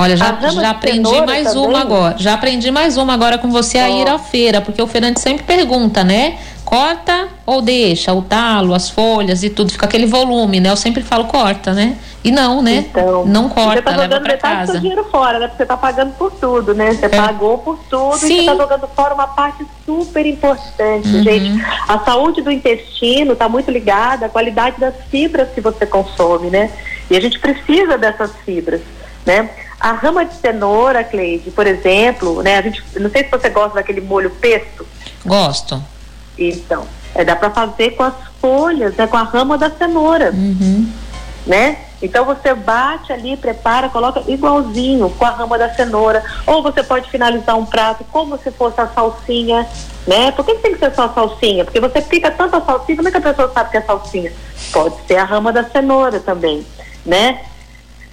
Olha, 0.00 0.16
já, 0.16 0.38
já 0.50 0.70
aprendi 0.70 1.20
mais 1.22 1.48
também. 1.48 1.68
uma 1.68 1.80
agora. 1.80 2.16
Já 2.18 2.34
aprendi 2.34 2.70
mais 2.70 2.96
uma 2.96 3.14
agora 3.14 3.36
com 3.36 3.50
você 3.50 3.78
oh. 3.78 3.82
a 3.82 3.90
ir 3.90 4.08
à 4.08 4.18
feira, 4.18 4.60
porque 4.60 4.80
o 4.80 4.86
feirante 4.86 5.20
sempre 5.20 5.42
pergunta, 5.42 6.04
né? 6.04 6.38
Corta 6.68 7.28
ou 7.46 7.62
deixa 7.62 8.12
o 8.12 8.20
talo, 8.20 8.74
as 8.74 8.90
folhas 8.90 9.42
e 9.42 9.48
tudo, 9.48 9.72
fica 9.72 9.86
aquele 9.86 10.04
volume, 10.04 10.60
né? 10.60 10.68
Eu 10.68 10.76
sempre 10.76 11.02
falo 11.02 11.24
corta, 11.24 11.72
né? 11.72 11.96
E 12.22 12.30
não, 12.30 12.60
né? 12.60 12.84
Então, 12.90 13.24
não 13.24 13.48
corta, 13.48 13.76
você 13.76 13.82
tá 13.82 13.92
jogando 13.94 14.22
metade 14.26 14.66
do 14.66 14.72
seu 14.72 14.80
dinheiro 14.82 15.04
fora, 15.04 15.38
né? 15.38 15.48
Porque 15.48 15.62
você 15.62 15.66
tá 15.66 15.78
pagando 15.78 16.12
por 16.18 16.30
tudo, 16.30 16.74
né? 16.74 16.92
Você 16.92 17.06
é. 17.06 17.08
pagou 17.08 17.56
por 17.56 17.78
tudo 17.88 18.18
Sim. 18.18 18.26
e 18.26 18.40
você 18.40 18.46
tá 18.50 18.56
jogando 18.56 18.86
fora 18.88 19.14
uma 19.14 19.28
parte 19.28 19.66
super 19.86 20.26
importante, 20.26 21.08
uhum. 21.08 21.22
gente. 21.22 21.64
A 21.88 22.00
saúde 22.00 22.42
do 22.42 22.50
intestino 22.50 23.34
tá 23.34 23.48
muito 23.48 23.70
ligada 23.70 24.26
à 24.26 24.28
qualidade 24.28 24.78
das 24.78 24.94
fibras 25.10 25.48
que 25.54 25.62
você 25.62 25.86
consome, 25.86 26.50
né? 26.50 26.70
E 27.10 27.16
a 27.16 27.20
gente 27.20 27.38
precisa 27.38 27.96
dessas 27.96 28.32
fibras, 28.44 28.82
né? 29.24 29.48
A 29.80 29.92
rama 29.92 30.22
de 30.22 30.34
cenoura, 30.34 31.02
Cleide, 31.02 31.50
por 31.50 31.66
exemplo, 31.66 32.42
né? 32.42 32.58
A 32.58 32.62
gente, 32.62 32.82
não 33.00 33.08
sei 33.08 33.24
se 33.24 33.30
você 33.30 33.48
gosta 33.48 33.76
daquele 33.76 34.02
molho 34.02 34.28
pesto. 34.32 34.86
Gosto. 35.24 35.82
Então, 36.38 36.86
é, 37.14 37.24
dá 37.24 37.34
para 37.34 37.50
fazer 37.50 37.90
com 37.92 38.02
as 38.02 38.14
folhas, 38.40 38.94
né, 38.96 39.06
com 39.06 39.16
a 39.16 39.22
rama 39.22 39.58
da 39.58 39.70
cenoura, 39.70 40.30
uhum. 40.32 40.90
né? 41.46 41.78
Então 42.00 42.24
você 42.24 42.54
bate 42.54 43.12
ali, 43.12 43.36
prepara, 43.36 43.88
coloca 43.88 44.22
igualzinho 44.28 45.10
com 45.10 45.24
a 45.24 45.30
rama 45.30 45.58
da 45.58 45.74
cenoura. 45.74 46.22
Ou 46.46 46.62
você 46.62 46.82
pode 46.82 47.10
finalizar 47.10 47.58
um 47.58 47.66
prato 47.66 48.04
como 48.12 48.38
se 48.38 48.52
fosse 48.52 48.80
a 48.80 48.86
salsinha, 48.86 49.66
né? 50.06 50.30
Por 50.32 50.44
que 50.44 50.54
tem 50.56 50.74
que 50.74 50.78
ser 50.78 50.94
só 50.94 51.06
a 51.06 51.12
salsinha? 51.12 51.64
Porque 51.64 51.80
você 51.80 52.00
pica 52.00 52.30
tanto 52.30 52.56
a 52.56 52.60
salsinha, 52.60 52.96
como 52.96 53.08
é 53.08 53.10
que 53.10 53.16
a 53.16 53.20
pessoa 53.20 53.50
sabe 53.52 53.70
que 53.70 53.76
é 53.78 53.82
salsinha? 53.82 54.32
Pode 54.72 54.94
ser 55.06 55.16
a 55.16 55.24
rama 55.24 55.52
da 55.52 55.64
cenoura 55.64 56.20
também, 56.20 56.64
né? 57.04 57.40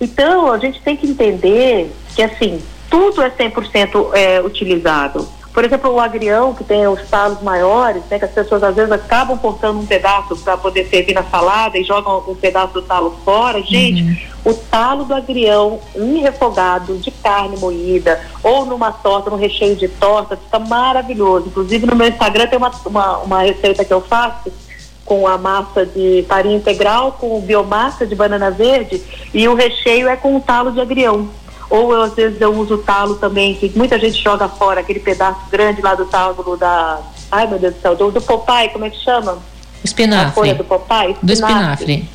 Então 0.02 0.52
a 0.52 0.58
gente 0.58 0.82
tem 0.82 0.98
que 0.98 1.08
entender 1.08 1.94
que 2.16 2.24
assim, 2.24 2.62
tudo 2.90 3.22
é 3.22 3.30
100% 3.30 4.14
é, 4.14 4.42
utilizado. 4.42 5.28
Por 5.56 5.64
exemplo, 5.64 5.90
o 5.90 6.02
agrião, 6.02 6.54
que 6.54 6.66
tem 6.66 6.86
os 6.86 7.02
talos 7.08 7.42
maiores, 7.42 8.04
né, 8.12 8.20
que 8.20 8.26
as 8.26 8.32
pessoas 8.32 8.62
às 8.62 8.76
vezes 8.76 8.92
acabam 8.92 9.38
cortando 9.38 9.80
um 9.80 9.86
pedaço 9.86 10.36
para 10.36 10.58
poder 10.58 10.86
servir 10.90 11.14
na 11.14 11.24
salada 11.24 11.78
e 11.78 11.84
jogam 11.86 12.26
um 12.28 12.36
pedaço 12.36 12.74
do 12.74 12.82
talo 12.82 13.16
fora. 13.24 13.62
Gente, 13.62 14.04
uhum. 14.04 14.52
o 14.52 14.54
talo 14.54 15.06
do 15.06 15.14
agrião, 15.14 15.80
um 15.96 16.22
refogado 16.22 16.98
de 16.98 17.10
carne 17.10 17.56
moída 17.56 18.20
ou 18.44 18.66
numa 18.66 18.92
torta, 18.92 19.30
num 19.30 19.38
recheio 19.38 19.78
de 19.78 19.88
torta, 19.88 20.36
fica 20.36 20.60
maravilhoso. 20.60 21.48
Inclusive 21.48 21.86
no 21.86 21.96
meu 21.96 22.10
Instagram 22.10 22.48
tem 22.48 22.58
uma, 22.58 22.72
uma, 22.86 23.18
uma 23.20 23.42
receita 23.44 23.86
que 23.86 23.94
eu 23.94 24.02
faço 24.02 24.52
com 25.06 25.26
a 25.26 25.38
massa 25.38 25.86
de 25.86 26.26
farinha 26.28 26.58
integral, 26.58 27.14
com 27.14 27.40
biomassa 27.40 28.06
de 28.06 28.14
banana 28.14 28.52
verde 28.52 29.02
e 29.34 29.48
o 29.48 29.54
recheio 29.54 30.10
é 30.10 30.18
com 30.18 30.36
o 30.36 30.42
talo 30.42 30.74
de 30.74 30.82
agrião. 30.82 31.30
Ou 31.70 31.94
eu, 31.94 32.02
às 32.04 32.14
vezes 32.14 32.40
eu 32.40 32.54
uso 32.54 32.76
o 32.76 32.78
talo 32.78 33.16
também, 33.16 33.56
que 33.56 33.72
muita 33.76 33.98
gente 34.00 34.22
joga 34.22 34.48
fora, 34.48 34.82
aquele 34.82 35.00
pedaço 35.00 35.40
grande 35.50 35.82
lá 35.82 35.96
do 35.96 36.06
talo 36.06 36.58
da. 36.58 37.00
Ai 37.32 37.48
meu 37.48 37.60
Deus 37.60 37.74
do 37.76 37.82
céu, 37.82 37.96
do, 37.96 38.12
do 38.12 38.22
Popeye, 38.22 38.70
como 38.70 38.86
é 38.86 38.90
que 38.90 39.04
chama? 39.04 39.40
Espinafre. 39.84 40.28
A 40.28 40.32
folha 40.32 40.56
do 40.56 40.64
Popeye? 40.64 41.12
Espinafre. 41.12 41.26
Do 41.26 41.34
espinafre. 41.34 42.10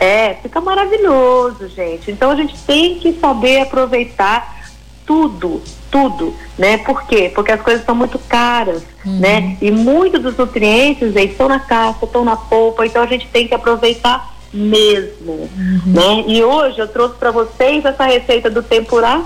É, 0.00 0.34
fica 0.34 0.60
maravilhoso, 0.60 1.68
gente. 1.68 2.10
Então 2.10 2.30
a 2.30 2.36
gente 2.36 2.56
tem 2.58 2.96
que 2.96 3.12
saber 3.14 3.60
aproveitar 3.60 4.58
tudo, 5.04 5.60
tudo, 5.90 6.34
né? 6.56 6.78
Por 6.78 7.02
quê? 7.04 7.32
Porque 7.34 7.50
as 7.50 7.60
coisas 7.60 7.84
são 7.84 7.94
muito 7.94 8.18
caras, 8.18 8.82
uhum. 9.04 9.18
né? 9.18 9.56
E 9.60 9.70
muitos 9.70 10.22
dos 10.22 10.36
nutrientes 10.36 11.16
aí 11.16 11.30
estão 11.30 11.48
na 11.48 11.58
casca, 11.58 12.04
estão 12.04 12.24
na 12.24 12.36
polpa, 12.36 12.86
então 12.86 13.02
a 13.02 13.06
gente 13.06 13.26
tem 13.28 13.48
que 13.48 13.54
aproveitar 13.54 14.37
mesmo, 14.52 15.32
uhum. 15.32 15.82
né? 15.86 16.24
E 16.26 16.42
hoje 16.42 16.78
eu 16.78 16.88
trouxe 16.88 17.16
para 17.16 17.30
vocês 17.30 17.84
essa 17.84 18.04
receita 18.04 18.48
do 18.50 18.62
tempurá. 18.62 19.22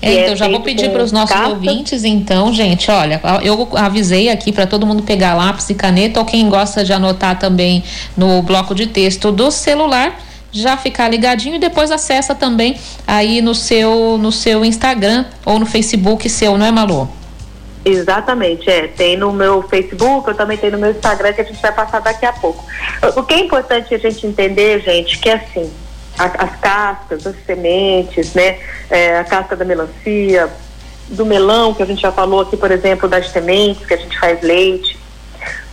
É, 0.00 0.20
então 0.20 0.34
é 0.34 0.36
já 0.36 0.48
vou 0.48 0.60
pedir 0.60 0.90
para 0.90 1.02
os 1.02 1.10
nossos 1.10 1.34
ouvintes, 1.48 2.04
então, 2.04 2.52
gente, 2.52 2.90
olha, 2.90 3.20
eu 3.42 3.68
avisei 3.74 4.28
aqui 4.28 4.52
para 4.52 4.66
todo 4.66 4.86
mundo 4.86 5.02
pegar 5.02 5.34
lápis 5.34 5.70
e 5.70 5.74
caneta 5.74 6.20
ou 6.20 6.26
quem 6.26 6.48
gosta 6.48 6.84
de 6.84 6.92
anotar 6.92 7.38
também 7.38 7.82
no 8.16 8.42
bloco 8.42 8.74
de 8.74 8.86
texto 8.86 9.32
do 9.32 9.50
celular 9.50 10.20
já 10.52 10.76
ficar 10.76 11.08
ligadinho 11.08 11.56
e 11.56 11.58
depois 11.58 11.90
acessa 11.90 12.34
também 12.34 12.76
aí 13.06 13.42
no 13.42 13.54
seu 13.54 14.16
no 14.18 14.30
seu 14.30 14.64
Instagram 14.64 15.24
ou 15.44 15.58
no 15.58 15.66
Facebook 15.66 16.28
seu, 16.30 16.56
não 16.56 16.64
é 16.64 16.70
Malu? 16.70 17.10
Exatamente, 17.84 18.70
é. 18.70 18.88
Tem 18.88 19.16
no 19.16 19.30
meu 19.32 19.62
Facebook, 19.62 20.28
eu 20.28 20.34
também 20.34 20.56
tenho 20.56 20.72
no 20.72 20.78
meu 20.78 20.90
Instagram, 20.90 21.32
que 21.34 21.42
a 21.42 21.44
gente 21.44 21.60
vai 21.60 21.72
passar 21.72 22.00
daqui 22.00 22.24
a 22.24 22.32
pouco. 22.32 22.64
O 23.16 23.22
que 23.22 23.34
é 23.34 23.40
importante 23.40 23.94
a 23.94 23.98
gente 23.98 24.26
entender, 24.26 24.80
gente, 24.80 25.18
que 25.18 25.28
é 25.28 25.34
assim, 25.34 25.70
a, 26.18 26.44
as 26.44 26.56
cascas, 26.60 27.26
as 27.26 27.36
sementes, 27.44 28.32
né? 28.32 28.58
É, 28.88 29.18
a 29.18 29.24
casca 29.24 29.54
da 29.54 29.64
melancia, 29.64 30.50
do 31.08 31.26
melão, 31.26 31.74
que 31.74 31.82
a 31.82 31.86
gente 31.86 32.00
já 32.00 32.10
falou 32.10 32.40
aqui, 32.40 32.56
por 32.56 32.70
exemplo, 32.70 33.06
das 33.06 33.28
sementes, 33.30 33.84
que 33.84 33.92
a 33.92 33.98
gente 33.98 34.18
faz 34.18 34.40
leite. 34.40 34.98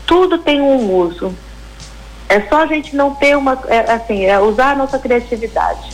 Tudo 0.05 0.37
tem 0.39 0.61
um 0.61 0.93
uso. 0.93 1.33
É 2.27 2.41
só 2.41 2.63
a 2.63 2.65
gente 2.65 2.95
não 2.95 3.15
ter 3.15 3.37
uma, 3.37 3.57
é, 3.67 3.91
assim, 3.91 4.25
é 4.25 4.37
usar 4.39 4.71
a 4.71 4.75
nossa 4.75 4.99
criatividade. 4.99 5.89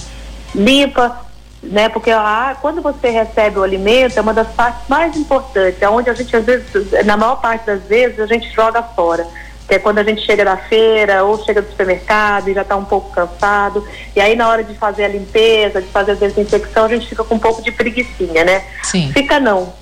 Limpa, 0.55 1.26
né? 1.61 1.89
Porque 1.89 2.11
a, 2.11 2.55
quando 2.61 2.81
você 2.81 3.09
recebe 3.09 3.59
o 3.59 3.63
alimento 3.63 4.17
é 4.17 4.21
uma 4.21 4.33
das 4.33 4.47
partes 4.49 4.87
mais 4.87 5.15
importantes, 5.15 5.81
é 5.81 5.89
onde 5.89 6.09
a 6.09 6.13
gente 6.13 6.35
às 6.35 6.45
vezes, 6.45 6.91
na 7.05 7.17
maior 7.17 7.41
parte 7.41 7.65
das 7.65 7.83
vezes, 7.83 8.19
a 8.19 8.27
gente 8.27 8.49
joga 8.53 8.81
fora. 8.81 9.27
Que 9.67 9.75
é 9.75 9.79
quando 9.79 9.97
a 9.97 10.03
gente 10.03 10.21
chega 10.21 10.45
da 10.45 10.55
feira 10.55 11.25
ou 11.25 11.43
chega 11.43 11.61
do 11.61 11.69
supermercado 11.69 12.47
e 12.47 12.53
já 12.53 12.61
está 12.61 12.77
um 12.77 12.85
pouco 12.85 13.11
cansado. 13.11 13.85
E 14.15 14.21
aí 14.21 14.33
na 14.33 14.47
hora 14.47 14.63
de 14.63 14.73
fazer 14.75 15.03
a 15.03 15.07
limpeza, 15.09 15.81
de 15.81 15.89
fazer 15.89 16.13
a 16.13 16.15
desinfecção, 16.15 16.85
a 16.85 16.87
gente 16.87 17.07
fica 17.07 17.23
com 17.23 17.35
um 17.35 17.39
pouco 17.39 17.61
de 17.61 17.71
preguiçinha, 17.71 18.45
né? 18.45 18.63
Sim. 18.83 19.11
Fica 19.11 19.41
não. 19.41 19.73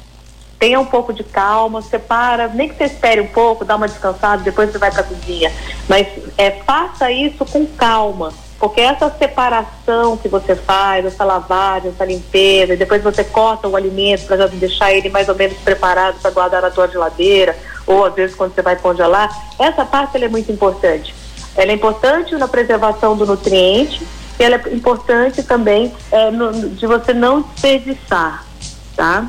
Tenha 0.57 0.79
um 0.79 0.85
pouco 0.85 1.13
de 1.13 1.23
calma, 1.23 1.83
separa, 1.83 2.47
nem 2.47 2.67
que 2.69 2.75
você 2.75 2.85
espere 2.85 3.21
um 3.21 3.27
pouco, 3.27 3.63
dá 3.63 3.75
uma 3.75 3.87
descansada, 3.87 4.41
depois 4.41 4.71
você 4.71 4.79
vai 4.79 4.89
para 4.89 5.01
a 5.01 5.03
cozinha. 5.03 5.51
Mas 5.87 6.07
é, 6.35 6.49
faça 6.49 7.11
isso 7.11 7.45
com 7.45 7.65
calma 7.67 8.33
porque 8.65 8.81
essa 8.81 9.13
separação 9.15 10.17
que 10.17 10.27
você 10.27 10.55
faz, 10.55 11.05
essa 11.05 11.23
lavagem, 11.23 11.91
essa 11.91 12.03
limpeza, 12.03 12.73
e 12.73 12.77
depois 12.77 13.03
você 13.03 13.23
corta 13.23 13.67
o 13.67 13.75
alimento 13.75 14.25
para 14.25 14.37
já 14.37 14.47
deixar 14.47 14.91
ele 14.91 15.07
mais 15.07 15.29
ou 15.29 15.35
menos 15.35 15.55
preparado 15.59 16.19
para 16.19 16.31
guardar 16.31 16.63
na 16.63 16.71
tua 16.71 16.87
geladeira, 16.87 17.55
ou 17.85 18.03
às 18.03 18.15
vezes 18.15 18.35
quando 18.35 18.55
você 18.55 18.63
vai 18.63 18.75
congelar, 18.75 19.29
essa 19.59 19.85
parte 19.85 20.17
é 20.17 20.27
muito 20.27 20.51
importante. 20.51 21.13
Ela 21.55 21.73
é 21.73 21.75
importante 21.75 22.33
na 22.37 22.47
preservação 22.47 23.15
do 23.15 23.23
nutriente, 23.27 24.01
e 24.39 24.43
ela 24.43 24.55
é 24.55 24.73
importante 24.73 25.43
também 25.43 25.93
é, 26.11 26.31
no, 26.31 26.51
de 26.51 26.87
você 26.87 27.13
não 27.13 27.43
desperdiçar, 27.43 28.47
tá? 28.95 29.27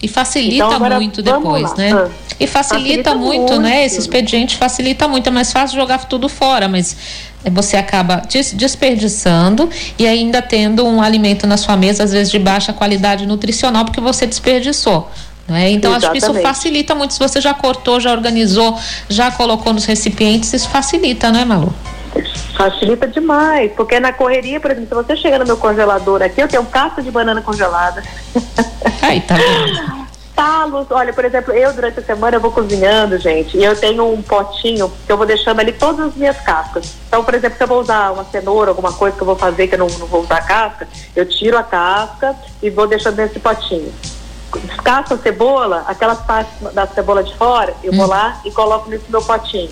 E 0.00 0.06
facilita 0.06 0.54
então, 0.54 0.70
agora, 0.70 0.94
muito 0.94 1.22
depois, 1.22 1.74
né? 1.74 1.92
Ah, 1.92 2.08
e 2.38 2.46
facilita, 2.46 3.10
facilita 3.10 3.14
muito, 3.16 3.40
muito, 3.40 3.60
né? 3.60 3.84
Esse 3.84 3.98
expediente 3.98 4.56
facilita 4.56 5.08
muito, 5.08 5.26
é 5.26 5.32
mais 5.32 5.52
fácil 5.52 5.78
jogar 5.78 6.06
tudo 6.06 6.28
fora, 6.28 6.68
mas 6.68 6.96
você 7.48 7.76
acaba 7.76 8.22
desperdiçando 8.54 9.68
e 9.98 10.06
ainda 10.06 10.42
tendo 10.42 10.84
um 10.86 11.00
alimento 11.00 11.46
na 11.46 11.56
sua 11.56 11.76
mesa, 11.76 12.04
às 12.04 12.12
vezes 12.12 12.30
de 12.30 12.38
baixa 12.38 12.72
qualidade 12.72 13.26
nutricional, 13.26 13.84
porque 13.84 14.00
você 14.00 14.26
desperdiçou. 14.26 15.10
Né? 15.48 15.70
Então, 15.70 15.90
Exatamente. 15.90 16.24
acho 16.24 16.32
que 16.32 16.38
isso 16.38 16.42
facilita 16.42 16.94
muito. 16.94 17.14
Se 17.14 17.18
você 17.18 17.40
já 17.40 17.54
cortou, 17.54 17.98
já 17.98 18.12
organizou, 18.12 18.78
já 19.08 19.30
colocou 19.30 19.72
nos 19.72 19.84
recipientes, 19.84 20.52
isso 20.52 20.68
facilita, 20.68 21.30
não 21.32 21.40
é, 21.40 21.44
Malu? 21.44 21.74
Facilita 22.56 23.08
demais, 23.08 23.72
porque 23.76 23.98
na 23.98 24.12
correria, 24.12 24.60
por 24.60 24.70
exemplo, 24.70 24.88
se 24.88 24.94
você 24.94 25.16
chega 25.16 25.38
no 25.38 25.46
meu 25.46 25.56
congelador 25.56 26.22
aqui, 26.22 26.40
eu 26.40 26.48
tenho 26.48 26.62
um 26.62 26.66
casco 26.66 27.02
de 27.02 27.10
banana 27.10 27.40
congelada. 27.40 28.02
Aí, 29.02 29.20
tá 29.22 29.36
vendo? 29.36 29.99
talos. 30.40 30.86
Olha, 30.90 31.12
por 31.12 31.24
exemplo, 31.24 31.52
eu 31.52 31.70
durante 31.74 32.00
a 32.00 32.02
semana 32.02 32.36
eu 32.36 32.40
vou 32.40 32.50
cozinhando, 32.50 33.18
gente, 33.18 33.58
e 33.58 33.62
eu 33.62 33.78
tenho 33.78 34.10
um 34.10 34.22
potinho 34.22 34.90
que 35.04 35.12
eu 35.12 35.16
vou 35.18 35.26
deixando 35.26 35.60
ali 35.60 35.72
todas 35.72 36.06
as 36.06 36.14
minhas 36.14 36.38
cascas. 36.38 36.94
Então, 37.06 37.22
por 37.22 37.34
exemplo, 37.34 37.58
se 37.58 37.62
eu 37.62 37.68
vou 37.68 37.80
usar 37.80 38.10
uma 38.10 38.24
cenoura, 38.24 38.70
alguma 38.70 38.92
coisa 38.92 39.14
que 39.14 39.22
eu 39.22 39.26
vou 39.26 39.36
fazer 39.36 39.68
que 39.68 39.74
eu 39.74 39.80
não, 39.80 39.86
não 39.86 40.06
vou 40.06 40.22
usar 40.22 40.40
casca, 40.40 40.88
eu 41.14 41.26
tiro 41.26 41.58
a 41.58 41.62
casca 41.62 42.34
e 42.62 42.70
vou 42.70 42.86
deixando 42.86 43.16
nesse 43.16 43.38
potinho. 43.38 43.92
Descasco 44.64 45.14
a 45.14 45.18
cebola, 45.18 45.84
aquelas 45.86 46.18
partes 46.20 46.54
da 46.72 46.86
cebola 46.86 47.22
de 47.22 47.36
fora, 47.36 47.74
eu 47.84 47.92
hum. 47.92 47.96
vou 47.98 48.06
lá 48.06 48.40
e 48.44 48.50
coloco 48.50 48.88
nesse 48.88 49.10
meu 49.10 49.20
potinho. 49.20 49.70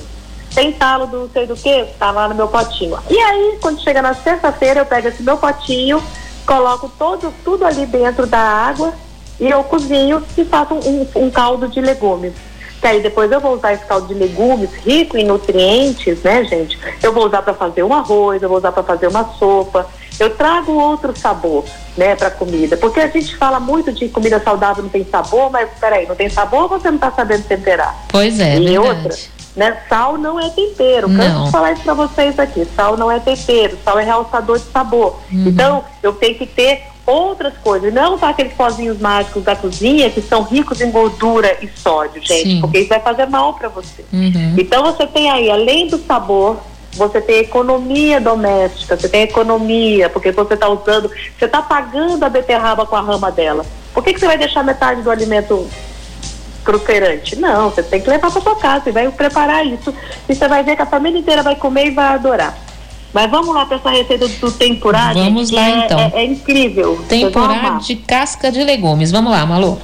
Tem 0.54 0.72
talo 0.72 1.06
do 1.06 1.18
não 1.20 1.30
sei 1.30 1.46
do 1.46 1.56
que, 1.56 1.84
tá 1.98 2.10
lá 2.10 2.28
no 2.28 2.34
meu 2.34 2.48
potinho. 2.48 2.98
E 3.08 3.18
aí, 3.18 3.58
quando 3.62 3.80
chega 3.80 4.02
na 4.02 4.12
sexta-feira, 4.14 4.80
eu 4.80 4.87
pego 4.87 5.08
esse 5.08 5.22
meu 5.22 5.38
potinho, 5.38 6.02
coloco 6.46 6.90
todo, 6.98 7.32
tudo 7.42 7.64
ali 7.64 7.87
dentro 7.87 8.26
da 8.26 8.38
água 8.38 8.92
e 9.40 9.49
eu 9.49 9.62
cozinho 9.64 10.23
e 10.37 10.45
faço 10.45 10.75
um, 10.75 11.07
um 11.14 11.30
caldo 11.30 11.68
de 11.68 11.80
legumes. 11.80 12.33
Que 12.80 12.87
aí 12.87 13.02
depois 13.02 13.30
eu 13.33 13.40
vou 13.40 13.54
usar 13.54 13.73
esse 13.73 13.85
caldo 13.85 14.07
de 14.07 14.14
legumes 14.14 14.71
rico 14.85 15.16
em 15.16 15.25
nutrientes, 15.25 16.23
né, 16.23 16.45
gente? 16.45 16.78
Eu 17.02 17.12
vou 17.12 17.26
usar 17.26 17.42
para 17.42 17.54
fazer 17.54 17.83
um 17.83 17.92
arroz, 17.92 18.40
eu 18.40 18.49
vou 18.49 18.59
usar 18.59 18.71
para 18.71 18.85
fazer 18.85 19.09
uma 19.09 19.25
sopa. 19.35 19.87
Eu 20.18 20.35
trago 20.37 20.73
outro 20.73 21.16
sabor, 21.16 21.64
né, 21.97 22.14
para 22.14 22.30
comida. 22.30 22.76
Porque 22.76 23.00
a 23.00 23.09
gente 23.09 23.37
fala 23.37 23.59
muito 23.59 23.92
de 23.92 24.09
comida 24.09 24.40
saudável 24.40 24.83
não 24.83 24.90
tem 24.90 25.04
sabor, 25.04 25.50
mas 25.50 25.68
peraí, 25.80 26.07
não 26.07 26.14
tem 26.14 26.28
sabor 26.28 26.62
ou 26.62 26.68
você 26.68 26.88
não 26.88 26.97
está 26.97 27.11
sabendo 27.11 27.45
temperar? 27.45 27.97
Pois 28.09 28.38
é, 28.38 28.57
e 28.57 28.64
verdade. 28.64 28.78
outra, 28.78 29.16
né? 29.57 29.76
Sal 29.88 30.16
não 30.16 30.38
é 30.38 30.49
tempero. 30.50 31.09
Canso 31.09 31.45
de 31.45 31.50
falar 31.50 31.73
isso 31.73 31.83
para 31.83 31.95
vocês 31.95 32.38
aqui. 32.38 32.66
Sal 32.76 32.97
não 32.97 33.11
é 33.11 33.18
tempero, 33.18 33.76
sal 33.85 33.99
é 33.99 34.04
realçador 34.04 34.59
de 34.59 34.64
sabor. 34.66 35.18
Uhum. 35.33 35.49
Então, 35.49 35.85
eu 36.02 36.12
tenho 36.12 36.37
que 36.37 36.47
ter 36.47 36.85
outras 37.08 37.54
coisas, 37.64 37.92
não 37.92 38.18
só 38.18 38.26
aqueles 38.26 38.52
pozinhos 38.52 39.00
mágicos 39.00 39.42
da 39.42 39.56
cozinha 39.56 40.10
que 40.10 40.20
são 40.20 40.42
ricos 40.42 40.80
em 40.82 40.90
gordura 40.90 41.56
e 41.62 41.68
sódio, 41.74 42.20
gente, 42.22 42.50
Sim. 42.50 42.60
porque 42.60 42.80
isso 42.80 42.90
vai 42.90 43.00
fazer 43.00 43.26
mal 43.26 43.54
para 43.54 43.68
você. 43.68 44.04
Uhum. 44.12 44.54
Então 44.58 44.84
você 44.84 45.06
tem 45.06 45.30
aí, 45.30 45.50
além 45.50 45.86
do 45.86 45.96
sabor, 45.98 46.58
você 46.92 47.20
tem 47.20 47.38
economia 47.38 48.20
doméstica, 48.20 48.94
você 48.96 49.08
tem 49.08 49.22
economia, 49.22 50.10
porque 50.10 50.32
você 50.32 50.52
está 50.52 50.68
usando, 50.68 51.10
você 51.38 51.46
está 51.46 51.62
pagando 51.62 52.22
a 52.22 52.28
beterraba 52.28 52.84
com 52.84 52.96
a 52.96 53.00
rama 53.00 53.30
dela. 53.32 53.64
Por 53.94 54.04
que, 54.04 54.12
que 54.12 54.20
você 54.20 54.26
vai 54.26 54.36
deixar 54.36 54.62
metade 54.62 55.00
do 55.00 55.10
alimento 55.10 55.66
pro 56.62 56.78
feirante? 56.78 57.36
Não, 57.36 57.70
você 57.70 57.82
tem 57.82 58.02
que 58.02 58.10
levar 58.10 58.30
para 58.30 58.40
sua 58.42 58.56
casa 58.56 58.90
e 58.90 58.92
vai 58.92 59.10
preparar 59.10 59.64
isso. 59.66 59.94
E 60.28 60.34
você 60.34 60.46
vai 60.46 60.62
ver 60.62 60.76
que 60.76 60.82
a 60.82 60.86
família 60.86 61.18
inteira 61.18 61.42
vai 61.42 61.56
comer 61.56 61.86
e 61.86 61.90
vai 61.90 62.14
adorar. 62.14 62.67
Mas 63.12 63.30
vamos 63.30 63.54
lá 63.54 63.64
para 63.64 63.76
essa 63.76 63.90
receita 63.90 64.28
do 64.28 64.52
tempurá. 64.52 65.12
Vamos 65.12 65.50
lá 65.50 65.68
é, 65.68 65.84
então. 65.84 65.98
É, 65.98 66.10
é 66.14 66.24
incrível. 66.24 67.04
Tempurá 67.08 67.78
de 67.80 67.96
casca 67.96 68.52
de 68.52 68.62
legumes. 68.62 69.10
Vamos 69.10 69.32
lá, 69.32 69.46
Malu. 69.46 69.80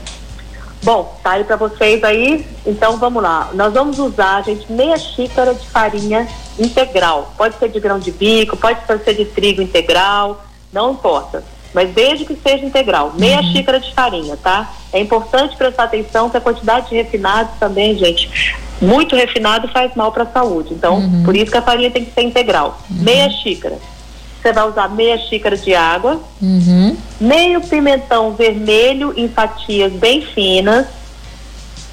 Bom, 0.82 1.18
tá 1.22 1.32
aí 1.32 1.44
para 1.44 1.56
vocês 1.56 2.04
aí. 2.04 2.46
Então 2.66 2.98
vamos 2.98 3.22
lá. 3.22 3.50
Nós 3.54 3.72
vamos 3.72 3.98
usar, 3.98 4.44
gente, 4.44 4.70
meia 4.70 4.98
xícara 4.98 5.54
de 5.54 5.66
farinha 5.66 6.28
integral. 6.58 7.32
Pode 7.38 7.58
ser 7.58 7.70
de 7.70 7.80
grão 7.80 7.98
de 7.98 8.10
bico, 8.10 8.56
pode 8.56 8.80
ser 8.86 9.14
de 9.14 9.24
trigo 9.24 9.62
integral, 9.62 10.44
não 10.70 10.92
importa. 10.92 11.42
Mas 11.74 11.90
desde 11.90 12.24
que 12.24 12.36
seja 12.36 12.64
integral. 12.64 13.12
Meia 13.18 13.40
uhum. 13.40 13.52
xícara 13.52 13.80
de 13.80 13.92
farinha, 13.92 14.36
tá? 14.36 14.72
É 14.92 15.00
importante 15.00 15.56
prestar 15.56 15.84
atenção 15.84 16.30
que 16.30 16.36
a 16.36 16.40
quantidade 16.40 16.88
de 16.88 16.94
refinados 16.94 17.52
também, 17.58 17.98
gente, 17.98 18.54
muito 18.80 19.16
refinado 19.16 19.66
faz 19.68 19.94
mal 19.96 20.12
para 20.12 20.22
a 20.22 20.26
saúde. 20.26 20.72
Então, 20.72 20.98
uhum. 20.98 21.22
por 21.24 21.36
isso 21.36 21.50
que 21.50 21.58
a 21.58 21.62
farinha 21.62 21.90
tem 21.90 22.04
que 22.04 22.12
ser 22.12 22.22
integral. 22.22 22.80
Uhum. 22.88 23.02
Meia 23.02 23.28
xícara. 23.28 23.76
Você 24.40 24.52
vai 24.52 24.68
usar 24.68 24.88
meia 24.88 25.18
xícara 25.18 25.56
de 25.56 25.74
água, 25.74 26.20
uhum. 26.40 26.96
meio 27.18 27.60
pimentão 27.62 28.34
vermelho 28.34 29.14
em 29.16 29.26
fatias 29.26 29.90
bem 29.92 30.20
finas, 30.20 30.86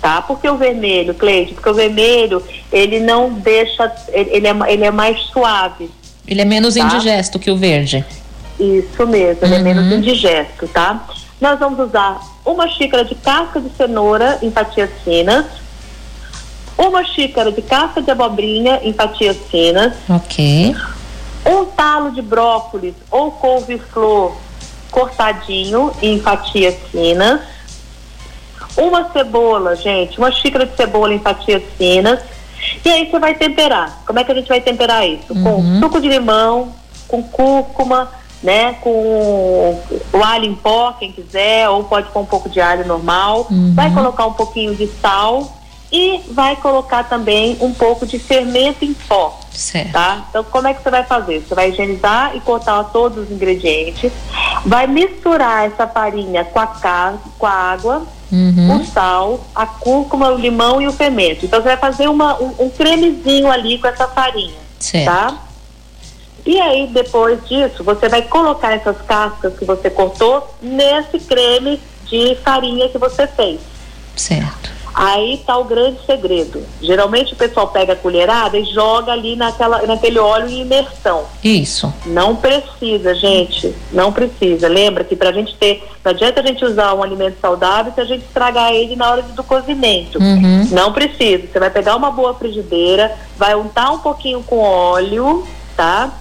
tá? 0.02 0.22
Porque 0.22 0.50
o 0.50 0.58
vermelho, 0.58 1.14
Cleide? 1.14 1.54
Porque 1.54 1.70
o 1.70 1.74
vermelho, 1.74 2.44
ele 2.72 3.00
não 3.00 3.32
deixa, 3.32 3.92
ele 4.10 4.48
é, 4.48 4.56
ele 4.68 4.84
é 4.84 4.92
mais 4.92 5.22
suave. 5.28 5.90
Ele 6.28 6.42
é 6.42 6.46
menos 6.46 6.76
tá? 6.76 6.82
indigesto 6.82 7.40
que 7.40 7.50
o 7.50 7.56
verde. 7.56 8.06
Isso 8.62 9.08
mesmo, 9.08 9.44
ele 9.44 9.56
é 9.56 9.60
menos 9.60 9.86
uhum. 9.88 9.98
indigesto, 9.98 10.68
tá? 10.68 11.04
Nós 11.40 11.58
vamos 11.58 11.80
usar 11.80 12.20
uma 12.46 12.68
xícara 12.68 13.04
de 13.04 13.16
casca 13.16 13.60
de 13.60 13.70
cenoura 13.76 14.38
em 14.44 14.52
fatias 14.52 14.92
finas, 15.04 15.46
uma 16.78 17.04
xícara 17.04 17.52
de 17.52 17.62
casca 17.64 18.04
de 18.04 18.12
abobrinha 18.12 18.80
em 18.84 18.94
fatias 18.94 19.36
finas. 19.50 19.94
Ok. 20.08 20.76
Um 21.44 21.66
talo 21.66 22.12
de 22.12 22.22
brócolis 22.22 22.94
ou 23.10 23.32
couve-flor 23.32 24.36
cortadinho 24.92 25.92
em 26.02 26.20
fatias 26.20 26.76
finas. 26.92 27.42
Uma 28.78 29.12
cebola, 29.12 29.76
gente, 29.76 30.20
uma 30.20 30.32
xícara 30.32 30.68
de 30.68 30.76
cebola 30.76 31.14
em 31.14 31.20
fatias 31.20 31.64
finas. 31.78 32.20
E 32.86 32.90
aí 32.90 33.10
você 33.10 33.18
vai 33.18 33.34
temperar. 33.34 34.04
Como 34.06 34.20
é 34.20 34.24
que 34.24 34.32
a 34.32 34.36
gente 34.36 34.48
vai 34.48 34.62
temperar 34.62 35.08
isso? 35.08 35.34
Uhum. 35.34 35.44
Com 35.44 35.80
suco 35.80 36.00
de 36.00 36.08
limão, 36.08 36.74
com 37.08 37.24
cúrcuma, 37.24 38.10
né? 38.44 38.74
Com 38.82 39.80
o 40.14 40.24
alho 40.24 40.46
em 40.46 40.56
pó, 40.56 40.94
quem 40.94 41.12
quiser, 41.12 41.70
ou 41.70 41.84
pode 41.84 42.10
pôr 42.12 42.22
um 42.22 42.26
pouco 42.26 42.50
de 42.50 42.60
alho 42.60 42.86
normal. 42.86 43.48
Uhum. 43.50 43.74
Vai 43.74 43.94
colocar 43.94 44.26
um 44.26 44.34
pouquinho 44.34 44.76
de 44.76 44.88
sal 45.02 45.58
e 45.92 46.22
vai 46.30 46.56
colocar 46.56 47.04
também 47.04 47.58
um 47.60 47.74
pouco 47.74 48.06
de 48.06 48.18
fermento 48.18 48.86
em 48.86 48.94
pó. 48.94 49.38
Certo. 49.52 49.92
Tá? 49.92 50.26
Então, 50.30 50.44
como 50.46 50.68
é 50.68 50.74
que 50.74 50.82
você 50.82 50.90
vai 50.90 51.04
fazer? 51.04 51.42
Você 51.42 51.54
vai 51.54 51.70
higienizar 51.70 52.36
e 52.36 52.40
cortar 52.40 52.84
todos 52.86 53.26
os 53.26 53.32
ingredientes, 53.32 54.12
vai 54.66 54.88
misturar 54.88 55.66
essa 55.66 55.86
farinha 55.86 56.46
com 56.46 56.60
a, 56.60 56.68
carne, 56.68 57.20
com 57.38 57.46
a 57.46 57.52
água, 57.52 58.04
uhum. 58.32 58.78
o 58.78 58.86
sal, 58.86 59.42
a 59.54 59.66
cúrcuma, 59.66 60.30
o 60.30 60.38
limão 60.38 60.82
e 60.82 60.88
o 60.88 60.94
fermento. 60.94 61.46
Então, 61.46 61.60
você 61.62 61.68
vai 61.68 61.78
fazer 61.78 62.08
uma, 62.08 62.42
um, 62.42 62.56
um 62.60 62.70
cremezinho 62.70 63.52
ali 63.52 63.78
com 63.78 63.88
essa 63.88 64.08
farinha. 64.08 64.56
Certo. 64.80 65.06
Tá? 65.06 65.38
E 66.46 66.60
aí, 66.60 66.88
depois 66.88 67.40
disso, 67.48 67.84
você 67.84 68.10
vai 68.10 68.24
colocar 68.24 68.72
essas 68.74 68.98
cascas 69.02 69.58
que 69.58 69.66
você 69.66 69.90
cortou 69.90 70.56
nesse 70.62 71.20
creme 71.20 71.80
de 72.06 72.36
farinha 72.44 72.90
que 72.90 72.98
você 72.98 73.28
fez. 73.28 73.60
Certo. 74.16 74.82
Aí 74.94 75.36
está 75.36 75.58
o 75.58 75.64
grande 75.64 76.00
segredo. 76.06 76.62
Geralmente 76.82 77.34
o 77.34 77.36
pessoal 77.36 77.68
pega 77.70 77.94
a 77.94 77.96
colherada 77.96 78.58
e 78.58 78.66
joga 78.66 79.12
ali 79.12 79.36
naquela, 79.36 79.86
naquele 79.88 80.20
óleo 80.20 80.50
em 80.50 80.62
imersão. 80.62 81.24
Isso. 81.44 81.92
Não 82.06 82.36
precisa, 82.36 83.16
gente. 83.16 83.74
Não 83.92 84.12
precisa. 84.12 84.68
Lembra 84.68 85.04
que 85.04 85.16
para 85.16 85.30
a 85.30 85.34
gente 85.34 85.56
ter. 85.56 85.84
Não 86.04 86.12
adianta 86.12 86.42
a 86.42 86.46
gente 86.46 86.64
usar 86.66 86.94
um 86.94 87.04
alimento 87.04 87.38
saudável 87.40 87.94
se 87.94 88.02
a 88.02 88.06
gente 88.06 88.26
estragar 88.26 88.74
ele 88.74 88.96
na 88.96 89.10
hora 89.10 89.22
do 89.22 89.44
cozimento. 89.44 90.20
Uhum. 90.20 90.68
Não 90.72 90.92
precisa. 90.92 91.48
Você 91.48 91.60
vai 91.60 91.70
pegar 91.70 91.96
uma 91.96 92.12
boa 92.12 92.34
frigideira, 92.34 93.16
vai 93.38 93.56
untar 93.56 93.94
um 93.94 94.00
pouquinho 94.00 94.44
com 94.44 94.60
óleo, 94.60 95.48
tá? 95.76 96.12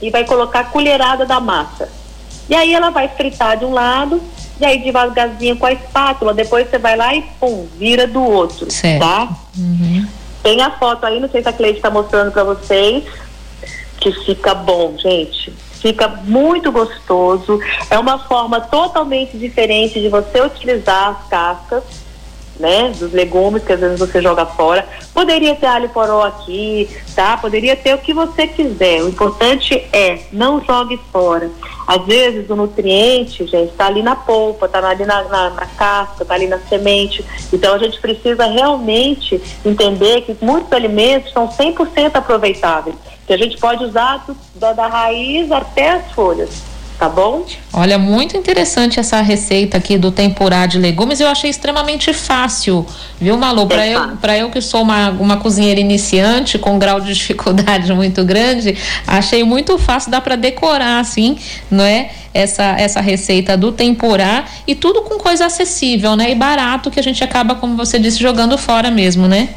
E 0.00 0.10
vai 0.10 0.24
colocar 0.24 0.60
a 0.60 0.64
colherada 0.64 1.26
da 1.26 1.40
massa. 1.40 1.90
E 2.48 2.54
aí 2.54 2.74
ela 2.74 2.90
vai 2.90 3.08
fritar 3.08 3.58
de 3.58 3.64
um 3.64 3.72
lado 3.72 4.22
e 4.60 4.64
aí 4.64 4.78
devagarzinho 4.82 5.56
com 5.56 5.66
a 5.66 5.72
espátula, 5.72 6.34
depois 6.34 6.68
você 6.68 6.78
vai 6.78 6.96
lá 6.96 7.14
e 7.14 7.22
pum, 7.38 7.68
vira 7.76 8.06
do 8.06 8.22
outro, 8.22 8.70
certo. 8.70 9.00
tá? 9.00 9.28
Uhum. 9.56 10.06
Tem 10.42 10.60
a 10.62 10.70
foto 10.70 11.06
aí, 11.06 11.20
não 11.20 11.28
sei 11.28 11.42
se 11.42 11.48
a 11.48 11.52
Cleide 11.52 11.78
está 11.78 11.90
mostrando 11.90 12.32
para 12.32 12.42
vocês, 12.42 13.04
que 14.00 14.10
fica 14.24 14.54
bom, 14.54 14.96
gente. 14.98 15.52
Fica 15.80 16.08
muito 16.08 16.72
gostoso. 16.72 17.60
É 17.88 17.98
uma 17.98 18.18
forma 18.18 18.60
totalmente 18.60 19.38
diferente 19.38 20.00
de 20.00 20.08
você 20.08 20.40
utilizar 20.40 21.10
as 21.10 21.28
cascas 21.28 21.84
né, 22.58 22.92
dos 22.98 23.12
legumes 23.12 23.62
que 23.62 23.72
às 23.72 23.80
vezes 23.80 23.98
você 23.98 24.20
joga 24.20 24.44
fora. 24.46 24.86
Poderia 25.14 25.54
ter 25.54 25.66
alho 25.66 25.88
poró 25.88 26.22
aqui, 26.24 26.88
tá? 27.14 27.36
Poderia 27.36 27.76
ter 27.76 27.94
o 27.94 27.98
que 27.98 28.12
você 28.12 28.46
quiser. 28.46 29.02
O 29.02 29.08
importante 29.08 29.74
é 29.92 30.20
não 30.32 30.62
jogue 30.64 30.98
fora. 31.12 31.50
Às 31.86 32.04
vezes 32.04 32.48
o 32.50 32.56
nutriente, 32.56 33.46
gente, 33.46 33.70
está 33.70 33.86
ali 33.86 34.02
na 34.02 34.14
polpa, 34.14 34.66
está 34.66 34.86
ali 34.86 35.04
na, 35.04 35.22
na, 35.24 35.50
na 35.50 35.66
casca, 35.66 36.22
está 36.22 36.34
ali 36.34 36.46
na 36.46 36.58
semente. 36.58 37.24
Então 37.52 37.74
a 37.74 37.78
gente 37.78 38.00
precisa 38.00 38.44
realmente 38.46 39.40
entender 39.64 40.22
que 40.22 40.36
muitos 40.40 40.72
alimentos 40.72 41.32
são 41.32 41.48
100% 41.48 42.10
aproveitáveis, 42.14 42.96
que 43.26 43.32
a 43.32 43.38
gente 43.38 43.56
pode 43.56 43.84
usar 43.84 44.24
do, 44.26 44.36
da, 44.54 44.72
da 44.72 44.86
raiz 44.86 45.50
até 45.50 45.90
as 45.90 46.12
folhas 46.12 46.67
tá 46.98 47.08
bom? 47.08 47.46
Olha, 47.72 47.96
muito 47.96 48.36
interessante 48.36 48.98
essa 48.98 49.20
receita 49.20 49.76
aqui 49.76 49.96
do 49.96 50.10
tempurá 50.10 50.66
de 50.66 50.78
legumes. 50.78 51.20
Eu 51.20 51.28
achei 51.28 51.48
extremamente 51.48 52.12
fácil, 52.12 52.84
viu, 53.20 53.36
Malu? 53.38 53.66
Para 53.66 53.86
é 53.86 53.94
eu, 53.94 54.16
para 54.16 54.36
eu 54.36 54.50
que 54.50 54.60
sou 54.60 54.82
uma, 54.82 55.10
uma 55.10 55.36
cozinheira 55.36 55.78
iniciante 55.78 56.58
com 56.58 56.74
um 56.74 56.78
grau 56.78 57.00
de 57.00 57.14
dificuldade 57.14 57.92
muito 57.92 58.24
grande, 58.24 58.76
achei 59.06 59.44
muito 59.44 59.78
fácil, 59.78 60.10
dá 60.10 60.20
para 60.20 60.34
decorar 60.34 60.98
assim, 60.98 61.38
não 61.70 61.84
é? 61.84 62.10
Essa, 62.34 62.76
essa 62.78 63.00
receita 63.00 63.56
do 63.56 63.72
tempurá 63.72 64.44
e 64.66 64.74
tudo 64.74 65.02
com 65.02 65.18
coisa 65.18 65.46
acessível, 65.46 66.16
né? 66.16 66.30
E 66.32 66.34
barato 66.34 66.90
que 66.90 66.98
a 66.98 67.02
gente 67.02 67.22
acaba, 67.22 67.54
como 67.54 67.76
você 67.76 67.98
disse, 67.98 68.18
jogando 68.18 68.58
fora 68.58 68.90
mesmo, 68.90 69.28
né? 69.28 69.50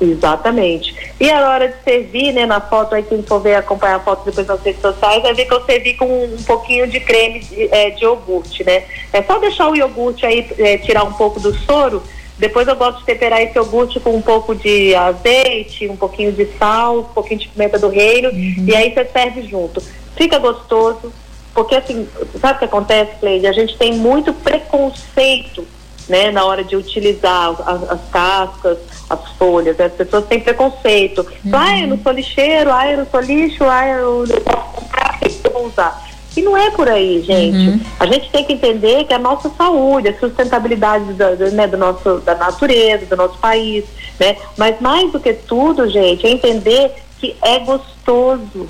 Exatamente. 0.00 0.94
E 1.18 1.28
a 1.28 1.48
hora 1.48 1.68
de 1.68 1.82
servir, 1.82 2.32
né, 2.32 2.46
na 2.46 2.60
foto 2.60 2.94
aí, 2.94 3.02
quem 3.02 3.22
for 3.22 3.40
ver, 3.40 3.56
acompanhar 3.56 3.96
a 3.96 4.00
foto 4.00 4.24
depois 4.24 4.46
nas 4.46 4.62
redes 4.62 4.80
sociais, 4.80 5.22
vai 5.22 5.34
ver 5.34 5.46
que 5.46 5.54
eu 5.54 5.64
servi 5.64 5.94
com 5.94 6.06
um, 6.06 6.42
pouquinho 6.44 6.86
de 6.86 7.00
creme 7.00 7.40
de, 7.40 7.64
é, 7.74 7.90
de, 7.90 8.04
iogurte, 8.04 8.62
né? 8.62 8.84
É 9.12 9.22
só 9.22 9.38
deixar 9.38 9.68
o 9.68 9.76
iogurte 9.76 10.24
aí, 10.24 10.48
é, 10.58 10.78
tirar 10.78 11.02
um 11.02 11.12
pouco 11.12 11.40
do 11.40 11.52
soro, 11.52 12.02
depois 12.38 12.68
eu 12.68 12.76
gosto 12.76 13.00
de 13.00 13.06
temperar 13.06 13.42
esse 13.42 13.56
iogurte 13.58 13.98
com 13.98 14.14
um 14.14 14.22
pouco 14.22 14.54
de 14.54 14.94
azeite, 14.94 15.88
um 15.88 15.96
pouquinho 15.96 16.30
de 16.30 16.46
sal, 16.56 17.00
um 17.00 17.04
pouquinho 17.04 17.40
de 17.40 17.48
pimenta 17.48 17.78
do 17.78 17.88
reino, 17.88 18.28
uhum. 18.28 18.64
e 18.68 18.76
aí 18.76 18.94
você 18.94 19.04
serve 19.06 19.42
junto. 19.42 19.82
Fica 20.16 20.38
gostoso, 20.38 21.12
porque 21.52 21.74
assim, 21.74 22.08
sabe 22.40 22.54
o 22.54 22.58
que 22.60 22.64
acontece, 22.66 23.16
Cleide? 23.18 23.48
A 23.48 23.52
gente 23.52 23.76
tem 23.76 23.94
muito 23.94 24.32
preconceito 24.32 25.66
né, 26.08 26.30
na 26.30 26.44
hora 26.44 26.64
de 26.64 26.74
utilizar 26.76 27.50
as, 27.66 27.90
as 27.90 28.00
cascas, 28.10 28.78
as 29.08 29.28
folhas. 29.32 29.76
Né? 29.76 29.86
As 29.86 29.92
pessoas 29.92 30.26
têm 30.26 30.40
preconceito. 30.40 31.26
Uhum. 31.44 31.52
Ah, 31.52 31.78
eu 31.78 31.88
não 31.88 31.98
sou 31.98 32.12
lixeiro, 32.12 32.72
ah, 32.72 32.90
eu 32.90 32.98
não 32.98 33.06
sou 33.06 33.20
lixo, 33.20 33.64
ah, 33.64 33.86
eu 33.86 34.26
não 34.26 34.40
posso 34.40 34.72
comprar, 34.72 35.18
eu 35.22 35.52
vou 35.52 35.66
usar. 35.66 36.08
E 36.36 36.42
não 36.42 36.56
é 36.56 36.70
por 36.70 36.88
aí, 36.88 37.20
gente. 37.22 37.56
Uhum. 37.56 37.80
A 37.98 38.06
gente 38.06 38.30
tem 38.30 38.44
que 38.44 38.52
entender 38.52 39.04
que 39.04 39.12
a 39.12 39.18
nossa 39.18 39.50
saúde, 39.50 40.08
a 40.08 40.18
sustentabilidade 40.18 41.12
da, 41.14 41.30
né, 41.34 41.66
do 41.66 41.76
nosso, 41.76 42.18
da 42.20 42.34
natureza, 42.34 43.06
do 43.06 43.16
nosso 43.16 43.38
país, 43.38 43.84
né? 44.20 44.36
Mas 44.56 44.80
mais 44.80 45.10
do 45.10 45.18
que 45.18 45.32
tudo, 45.32 45.88
gente, 45.88 46.26
é 46.26 46.30
entender 46.30 46.92
que 47.18 47.34
é 47.42 47.58
gostoso, 47.58 48.68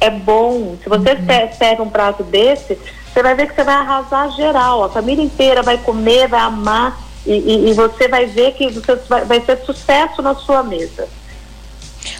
é 0.00 0.10
bom. 0.10 0.76
Se 0.82 0.88
você 0.88 1.12
uhum. 1.12 1.52
serve 1.56 1.82
um 1.82 1.88
prato 1.88 2.24
desse, 2.24 2.76
você 3.14 3.22
vai 3.22 3.34
ver 3.36 3.46
que 3.46 3.54
você 3.54 3.62
vai 3.62 3.76
arrasar 3.76 4.28
geral. 4.32 4.82
A 4.82 4.88
família 4.88 5.24
inteira 5.24 5.62
vai 5.62 5.78
comer, 5.78 6.26
vai 6.26 6.40
amar 6.40 6.98
e, 7.24 7.32
e, 7.32 7.70
e 7.70 7.72
você 7.72 8.08
vai 8.08 8.26
ver 8.26 8.52
que 8.54 8.68
você 8.68 8.96
vai, 9.08 9.24
vai 9.24 9.40
ser 9.40 9.58
sucesso 9.64 10.20
na 10.20 10.34
sua 10.34 10.64
mesa. 10.64 11.06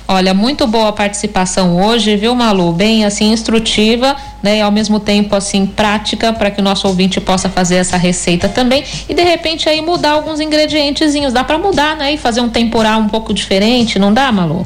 Olha, 0.06 0.32
muito 0.32 0.66
boa 0.66 0.88
a 0.90 0.92
participação 0.92 1.84
hoje, 1.84 2.16
viu, 2.16 2.34
Malu? 2.34 2.72
Bem 2.72 3.04
assim 3.04 3.32
instrutiva, 3.32 4.16
né? 4.42 4.58
E 4.58 4.60
ao 4.60 4.70
mesmo 4.70 5.00
tempo 5.00 5.34
assim 5.34 5.66
prática 5.66 6.32
para 6.32 6.50
que 6.50 6.60
o 6.60 6.64
nosso 6.64 6.86
ouvinte 6.86 7.20
possa 7.20 7.48
fazer 7.48 7.76
essa 7.76 7.96
receita 7.96 8.48
também 8.48 8.84
e 9.08 9.14
de 9.14 9.22
repente 9.22 9.68
aí 9.68 9.80
mudar 9.80 10.12
alguns 10.12 10.40
ingredientezinhos. 10.40 11.32
Dá 11.32 11.42
para 11.42 11.58
mudar, 11.58 11.96
né? 11.96 12.12
E 12.12 12.18
fazer 12.18 12.40
um 12.40 12.48
temporal 12.48 13.00
um 13.00 13.08
pouco 13.08 13.34
diferente, 13.34 13.98
não 13.98 14.14
dá, 14.14 14.30
Malu? 14.30 14.64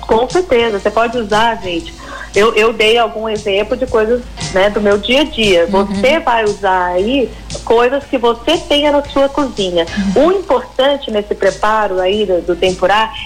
Com 0.00 0.28
certeza, 0.28 0.80
você 0.80 0.90
pode 0.90 1.16
usar, 1.16 1.60
gente. 1.62 1.94
Eu, 2.38 2.54
eu 2.54 2.72
dei 2.72 2.96
algum 2.96 3.28
exemplo 3.28 3.76
de 3.76 3.84
coisas 3.84 4.22
né, 4.54 4.70
do 4.70 4.80
meu 4.80 4.96
dia 4.96 5.22
a 5.22 5.24
dia. 5.24 5.68
Uhum. 5.72 5.84
Você 5.86 6.20
vai 6.20 6.44
usar 6.44 6.92
aí 6.92 7.28
coisas 7.64 8.04
que 8.04 8.16
você 8.16 8.56
tenha 8.56 8.92
na 8.92 9.02
sua 9.02 9.28
cozinha. 9.28 9.84
Uhum. 10.14 10.26
O 10.26 10.32
importante 10.32 11.10
nesse 11.10 11.34
preparo 11.34 11.98
aí 11.98 12.24
do, 12.24 12.40
do 12.42 12.58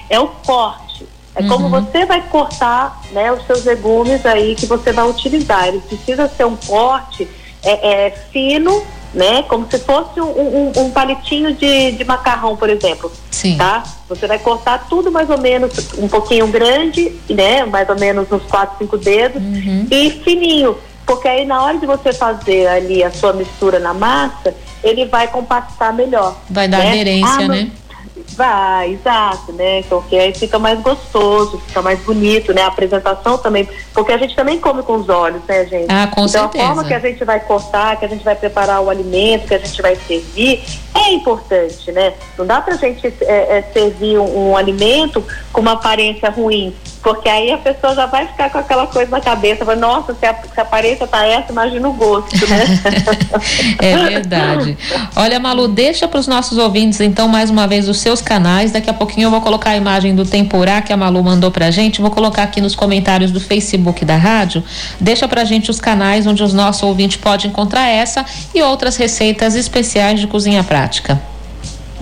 é 0.09 0.19
o 0.19 0.29
corte. 0.29 1.07
É 1.35 1.43
uhum. 1.43 1.49
como 1.49 1.69
você 1.69 2.07
vai 2.07 2.23
cortar 2.23 3.03
né, 3.13 3.31
os 3.31 3.47
seus 3.47 3.65
legumes 3.65 4.25
aí 4.25 4.55
que 4.55 4.65
você 4.65 4.93
vai 4.93 5.07
utilizar. 5.07 5.69
Ele 5.69 5.81
precisa 5.81 6.27
ser 6.29 6.47
um 6.47 6.57
corte 6.57 7.29
é, 7.63 8.07
é 8.07 8.11
fino, 8.33 8.83
né? 9.15 9.43
Como 9.45 9.69
se 9.71 9.79
fosse 9.79 10.21
um, 10.21 10.27
um, 10.27 10.73
um 10.77 10.91
palitinho 10.91 11.55
de, 11.55 11.93
de 11.93 12.05
macarrão, 12.05 12.57
por 12.57 12.71
exemplo. 12.71 13.13
Sim. 13.31 13.57
Tá? 13.57 13.83
Você 14.09 14.27
vai 14.27 14.39
cortar 14.39 14.87
tudo 14.89 15.11
mais 15.11 15.29
ou 15.29 15.39
menos 15.39 15.73
um 15.99 16.09
pouquinho 16.09 16.47
grande, 16.49 17.13
né? 17.29 17.65
Mais 17.65 17.89
ou 17.89 17.99
menos 17.99 18.31
uns 18.31 18.43
4, 18.45 18.79
5 18.79 18.99
dedos 18.99 19.43
uhum. 19.43 19.87
e 19.91 20.11
fininho. 20.11 20.77
Porque 21.05 21.29
aí 21.29 21.45
na 21.45 21.63
hora 21.63 21.79
de 21.79 21.87
você 21.87 22.13
fazer 22.13 22.67
ali 22.69 23.03
a 23.03 23.11
sua 23.11 23.33
mistura 23.33 23.79
na 23.79 23.93
massa, 23.93 24.55
ele 24.83 25.05
vai 25.07 25.29
compactar 25.29 25.93
melhor. 25.93 26.37
Vai 26.49 26.69
dar 26.69 26.79
né? 26.79 26.91
aderência, 26.91 27.45
ah, 27.45 27.49
né? 27.49 27.71
Vai, 28.35 28.93
exato, 28.93 29.53
né? 29.53 29.83
Porque 29.89 30.17
aí 30.17 30.35
fica 30.35 30.59
mais 30.59 30.81
gostoso, 30.81 31.59
fica 31.67 31.83
mais 31.83 32.01
bonito, 32.01 32.53
né? 32.53 32.63
A 32.63 32.69
apresentação 32.69 33.37
também, 33.39 33.69
porque 33.93 34.13
a 34.13 34.19
gente 34.19 34.35
também 34.35 34.59
come 34.59 34.83
com 34.83 34.97
os 34.97 35.09
olhos, 35.09 35.43
né, 35.47 35.67
gente? 35.67 35.87
Ah, 35.91 36.07
com 36.07 36.23
então, 36.25 36.29
certeza. 36.29 36.65
a 36.65 36.67
forma 36.69 36.85
que 36.85 36.95
a 36.95 36.99
gente 36.99 37.25
vai 37.25 37.41
cortar, 37.41 37.97
que 37.99 38.05
a 38.05 38.09
gente 38.09 38.25
vai 38.25 38.35
preparar 38.35 38.81
o 38.81 38.89
alimento, 38.89 39.47
que 39.47 39.55
a 39.55 39.59
gente 39.59 39.83
vai 39.83 39.97
servir, 39.97 40.63
é 40.95 41.13
importante, 41.13 41.93
né? 41.93 42.15
Não 42.39 42.47
dá 42.47 42.61
pra 42.61 42.77
gente 42.77 43.07
é, 43.23 43.59
é, 43.59 43.63
servir 43.73 44.19
um, 44.19 44.51
um 44.51 44.57
alimento 44.57 45.25
com 45.53 45.61
uma 45.61 45.73
aparência 45.73 46.31
ruim, 46.31 46.75
porque 47.03 47.29
aí 47.29 47.51
a 47.51 47.59
pessoa 47.59 47.95
já 47.95 48.07
vai 48.07 48.27
ficar 48.27 48.49
com 48.51 48.59
aquela 48.59 48.87
coisa 48.87 49.11
na 49.11 49.21
cabeça, 49.21 49.65
vai, 49.65 49.75
nossa, 49.75 50.15
se 50.15 50.25
a, 50.25 50.35
se 50.35 50.59
a 50.59 50.63
aparência 50.63 51.07
tá 51.07 51.27
essa, 51.27 51.51
imagina 51.51 51.89
o 51.89 51.93
gosto, 51.93 52.47
né? 52.49 52.65
é 53.81 53.97
verdade. 53.97 54.79
Olha, 55.17 55.41
Malu, 55.41 55.67
deixa 55.67 56.07
para 56.07 56.21
os 56.21 56.29
nossos 56.29 56.59
ouvintes, 56.59 57.01
então, 57.01 57.27
mais 57.27 57.51
uma 57.51 57.67
vez, 57.67 57.89
os 57.89 57.99
seus 57.99 58.23
canais. 58.23 58.71
Daqui 58.71 58.89
a 58.89 58.95
pouquinho 58.95 59.27
eu 59.27 59.31
vou 59.31 59.41
colocar 59.41 59.71
a 59.71 59.77
imagem 59.77 60.15
do 60.15 60.25
Temporá 60.25 60.81
que 60.81 60.93
a 60.93 60.97
Malu 60.97 61.23
mandou 61.23 61.51
pra 61.51 61.71
gente. 61.71 62.01
Vou 62.01 62.11
colocar 62.11 62.45
aqui 62.45 62.61
nos 62.61 62.77
comentários 62.77 63.33
do 63.33 63.41
Facebook 63.41 64.05
da 64.05 64.17
rádio. 64.17 64.63
Deixa 65.01 65.27
pra 65.27 65.45
gente 65.45 65.71
os 65.71 65.81
canais 65.81 66.27
onde 66.27 66.43
os 66.43 66.53
nossos 66.53 66.83
ouvintes 66.83 67.17
podem 67.17 67.51
encontrar 67.51 67.89
essa 67.89 68.25
e 68.55 68.63
outras 68.63 68.97
receitas 68.97 69.55
especiais 69.57 70.21
de 70.21 70.27
cozinha 70.29 70.63
prática. 70.63 71.32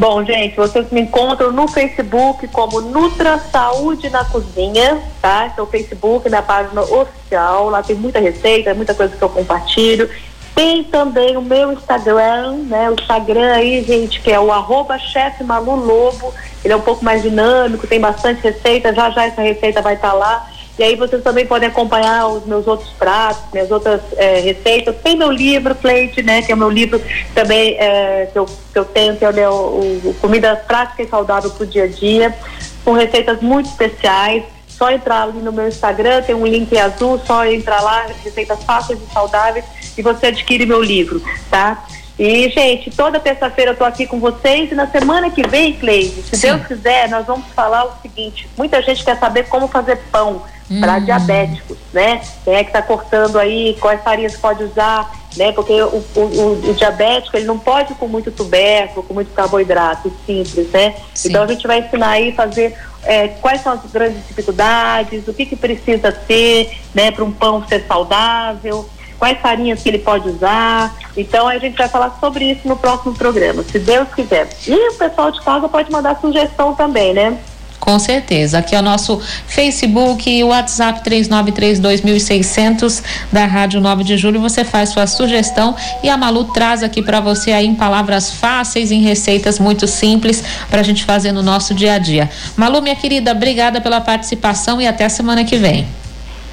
Bom, 0.00 0.24
gente, 0.24 0.56
vocês 0.56 0.90
me 0.90 1.02
encontram 1.02 1.52
no 1.52 1.68
Facebook 1.68 2.48
como 2.48 2.80
Nutra 2.80 3.36
Saúde 3.36 4.08
na 4.08 4.24
Cozinha, 4.24 4.98
tá? 5.20 5.46
Esse 5.46 5.60
é 5.60 5.62
o 5.62 5.66
Facebook, 5.66 6.26
minha 6.26 6.40
página 6.40 6.80
oficial. 6.80 7.68
Lá 7.68 7.82
tem 7.82 7.96
muita 7.96 8.18
receita, 8.18 8.72
muita 8.72 8.94
coisa 8.94 9.14
que 9.14 9.22
eu 9.22 9.28
compartilho. 9.28 10.08
Tem 10.54 10.82
também 10.84 11.36
o 11.36 11.42
meu 11.42 11.74
Instagram, 11.74 12.62
né? 12.62 12.88
O 12.88 12.94
Instagram 12.94 13.52
aí, 13.52 13.84
gente, 13.84 14.22
que 14.22 14.32
é 14.32 14.40
o 14.40 14.50
arroba 14.50 14.98
chefe 14.98 15.44
Malu 15.44 15.76
Lobo. 15.76 16.32
Ele 16.64 16.72
é 16.72 16.76
um 16.78 16.80
pouco 16.80 17.04
mais 17.04 17.20
dinâmico, 17.20 17.86
tem 17.86 18.00
bastante 18.00 18.40
receita, 18.40 18.94
já 18.94 19.10
já 19.10 19.26
essa 19.26 19.42
receita 19.42 19.82
vai 19.82 19.96
estar 19.96 20.12
tá 20.12 20.14
lá. 20.14 20.50
E 20.80 20.82
aí 20.82 20.96
vocês 20.96 21.22
também 21.22 21.44
podem 21.44 21.68
acompanhar 21.68 22.26
os 22.28 22.46
meus 22.46 22.66
outros 22.66 22.88
pratos, 22.92 23.52
minhas 23.52 23.70
outras 23.70 24.00
é, 24.16 24.40
receitas. 24.40 24.96
Tem 25.02 25.14
meu 25.14 25.30
livro, 25.30 25.74
Plate, 25.74 26.22
né? 26.22 26.40
Que 26.40 26.52
é 26.52 26.54
o 26.54 26.58
meu 26.58 26.70
livro 26.70 26.98
também 27.34 27.76
é, 27.78 28.30
que, 28.32 28.38
eu, 28.38 28.46
que 28.46 28.78
eu 28.78 28.84
tenho, 28.86 29.14
que 29.14 29.22
é 29.22 29.46
o, 29.46 29.52
o 29.52 30.16
Comida 30.22 30.56
Prática 30.56 31.02
e 31.02 31.06
Saudável 31.06 31.50
para 31.50 31.64
o 31.64 31.66
Dia 31.66 31.84
a 31.84 31.86
Dia, 31.86 32.34
com 32.82 32.92
receitas 32.94 33.42
muito 33.42 33.68
especiais 33.68 34.44
só 34.66 34.90
entrar 34.90 35.24
ali 35.24 35.40
no 35.40 35.52
meu 35.52 35.68
Instagram, 35.68 36.22
tem 36.22 36.34
um 36.34 36.46
link 36.46 36.74
azul, 36.78 37.20
só 37.26 37.44
entrar 37.44 37.82
lá, 37.82 38.06
receitas 38.24 38.64
fáceis 38.64 38.98
e 38.98 39.12
saudáveis, 39.12 39.66
e 39.98 40.00
você 40.00 40.28
adquire 40.28 40.64
meu 40.64 40.82
livro, 40.82 41.22
tá? 41.50 41.84
E, 42.20 42.50
gente, 42.50 42.90
toda 42.90 43.18
terça-feira 43.18 43.70
eu 43.70 43.76
tô 43.76 43.83
aqui 43.83 44.06
com 44.06 44.20
vocês 44.20 44.70
e 44.70 44.74
na 44.74 44.87
semana 44.87 45.30
que 45.30 45.42
vem, 45.48 45.72
Cleide, 45.72 46.20
se 46.20 46.37
Sim. 46.37 46.48
Deus 46.48 46.66
quiser, 46.66 47.09
nós 47.09 47.24
vamos 47.24 47.46
falar 47.56 47.87
o 47.87 47.92
seguinte: 48.02 48.46
muita 48.59 48.83
gente 48.83 49.02
quer 49.02 49.18
saber 49.18 49.48
como 49.48 49.66
fazer 49.66 49.96
pão 50.12 50.42
hum. 50.70 50.80
para 50.80 50.98
diabéticos, 50.98 51.78
né? 51.94 52.20
Quem 52.44 52.56
é 52.56 52.62
que 52.62 52.68
está 52.68 52.83
cortando 52.83 53.38
aí, 53.38 53.74
quais 53.80 54.02
farinhas 54.02 54.37
pode 54.37 54.62
usar, 54.64 55.11
né? 55.35 55.50
Porque 55.52 55.72
o, 55.80 56.04
o, 56.14 56.70
o, 56.70 56.74
diabético, 56.74 57.38
ele 57.38 57.46
não 57.46 57.59
pode 57.59 57.94
com 57.94 58.06
muito 58.06 58.30
tubérculo, 58.30 59.02
com 59.02 59.14
muito 59.14 59.33
carboidrato 59.33 60.12
simples, 60.26 60.70
né? 60.72 60.96
Sim. 61.14 61.30
Então 61.30 61.44
a 61.44 61.46
gente 61.46 61.66
vai 61.66 61.78
ensinar 61.78 62.11
aí 62.11 62.33
a 62.33 62.35
fazer 62.35 62.76
é, 63.02 63.28
quais 63.28 63.62
são 63.62 63.72
as 63.72 63.90
grandes 63.90 64.26
dificuldades, 64.28 65.26
o 65.26 65.33
que, 65.33 65.46
que 65.46 65.56
precisa 65.56 66.12
ter 66.12 66.78
né, 66.94 67.11
para 67.11 67.24
um 67.24 67.33
pão 67.33 67.66
ser 67.66 67.87
saudável, 67.87 68.87
quais 69.20 69.38
farinhas 69.38 69.83
que 69.83 69.88
ele 69.88 69.98
pode 69.98 70.28
usar. 70.28 70.96
Então 71.16 71.46
a 71.46 71.59
gente 71.59 71.76
vai 71.76 71.88
falar 71.88 72.16
sobre 72.18 72.46
isso 72.46 72.66
no 72.66 72.76
próximo 72.76 73.14
programa, 73.14 73.62
se 73.62 73.78
Deus 73.78 74.09
quiser. 74.14 74.48
E 74.66 74.88
o 74.88 74.94
pessoal 74.94 75.30
de 75.30 75.40
casa 75.42 75.68
pode 75.68 75.92
mandar 75.92 76.18
sugestão 76.20 76.74
também, 76.74 77.12
né? 77.12 77.38
Com 77.78 77.98
certeza. 77.98 78.59
Aqui 78.59 78.74
é 78.74 78.78
o 78.78 78.83
nosso 78.83 79.20
Facebook 79.46 80.30
e 80.30 80.44
o 80.44 80.48
WhatsApp 80.48 81.02
3932.600 81.02 83.02
da 83.33 83.46
Rádio 83.46 83.80
9 83.80 84.04
de 84.04 84.18
Julho. 84.18 84.38
Você 84.40 84.64
faz 84.64 84.90
sua 84.90 85.06
sugestão 85.06 85.74
e 86.02 86.11
a 86.11 86.16
Malu 86.16 86.44
traz 86.44 86.83
aqui 86.83 87.02
para 87.02 87.20
você 87.20 87.52
aí 87.52 87.66
em 87.66 87.74
palavras 87.74 88.33
fáceis, 88.33 88.92
em 88.92 89.00
receitas 89.00 89.59
muito 89.59 89.87
simples 89.87 90.44
para 90.68 90.80
a 90.80 90.85
gente 90.85 91.04
fazer 91.04 91.33
no 91.33 91.42
nosso 91.42 91.74
dia 91.74 91.94
a 91.94 91.98
dia. 91.98 92.28
Malu, 92.54 92.83
minha 92.83 92.96
querida, 92.96 93.33
obrigada 93.33 93.80
pela 93.80 94.00
participação 94.00 94.78
e 94.78 94.87
até 94.87 95.09
semana 95.09 95.42
que 95.42 95.56
vem. 95.56 95.87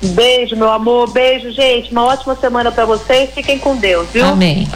Beijo, 0.02 0.56
meu 0.56 0.70
amor. 0.70 1.12
Beijo, 1.12 1.52
gente. 1.52 1.92
Uma 1.92 2.06
ótima 2.06 2.36
semana 2.36 2.72
para 2.72 2.86
vocês. 2.86 3.32
Fiquem 3.34 3.58
com 3.58 3.76
Deus, 3.76 4.08
viu? 4.12 4.26
Amém. 4.26 4.68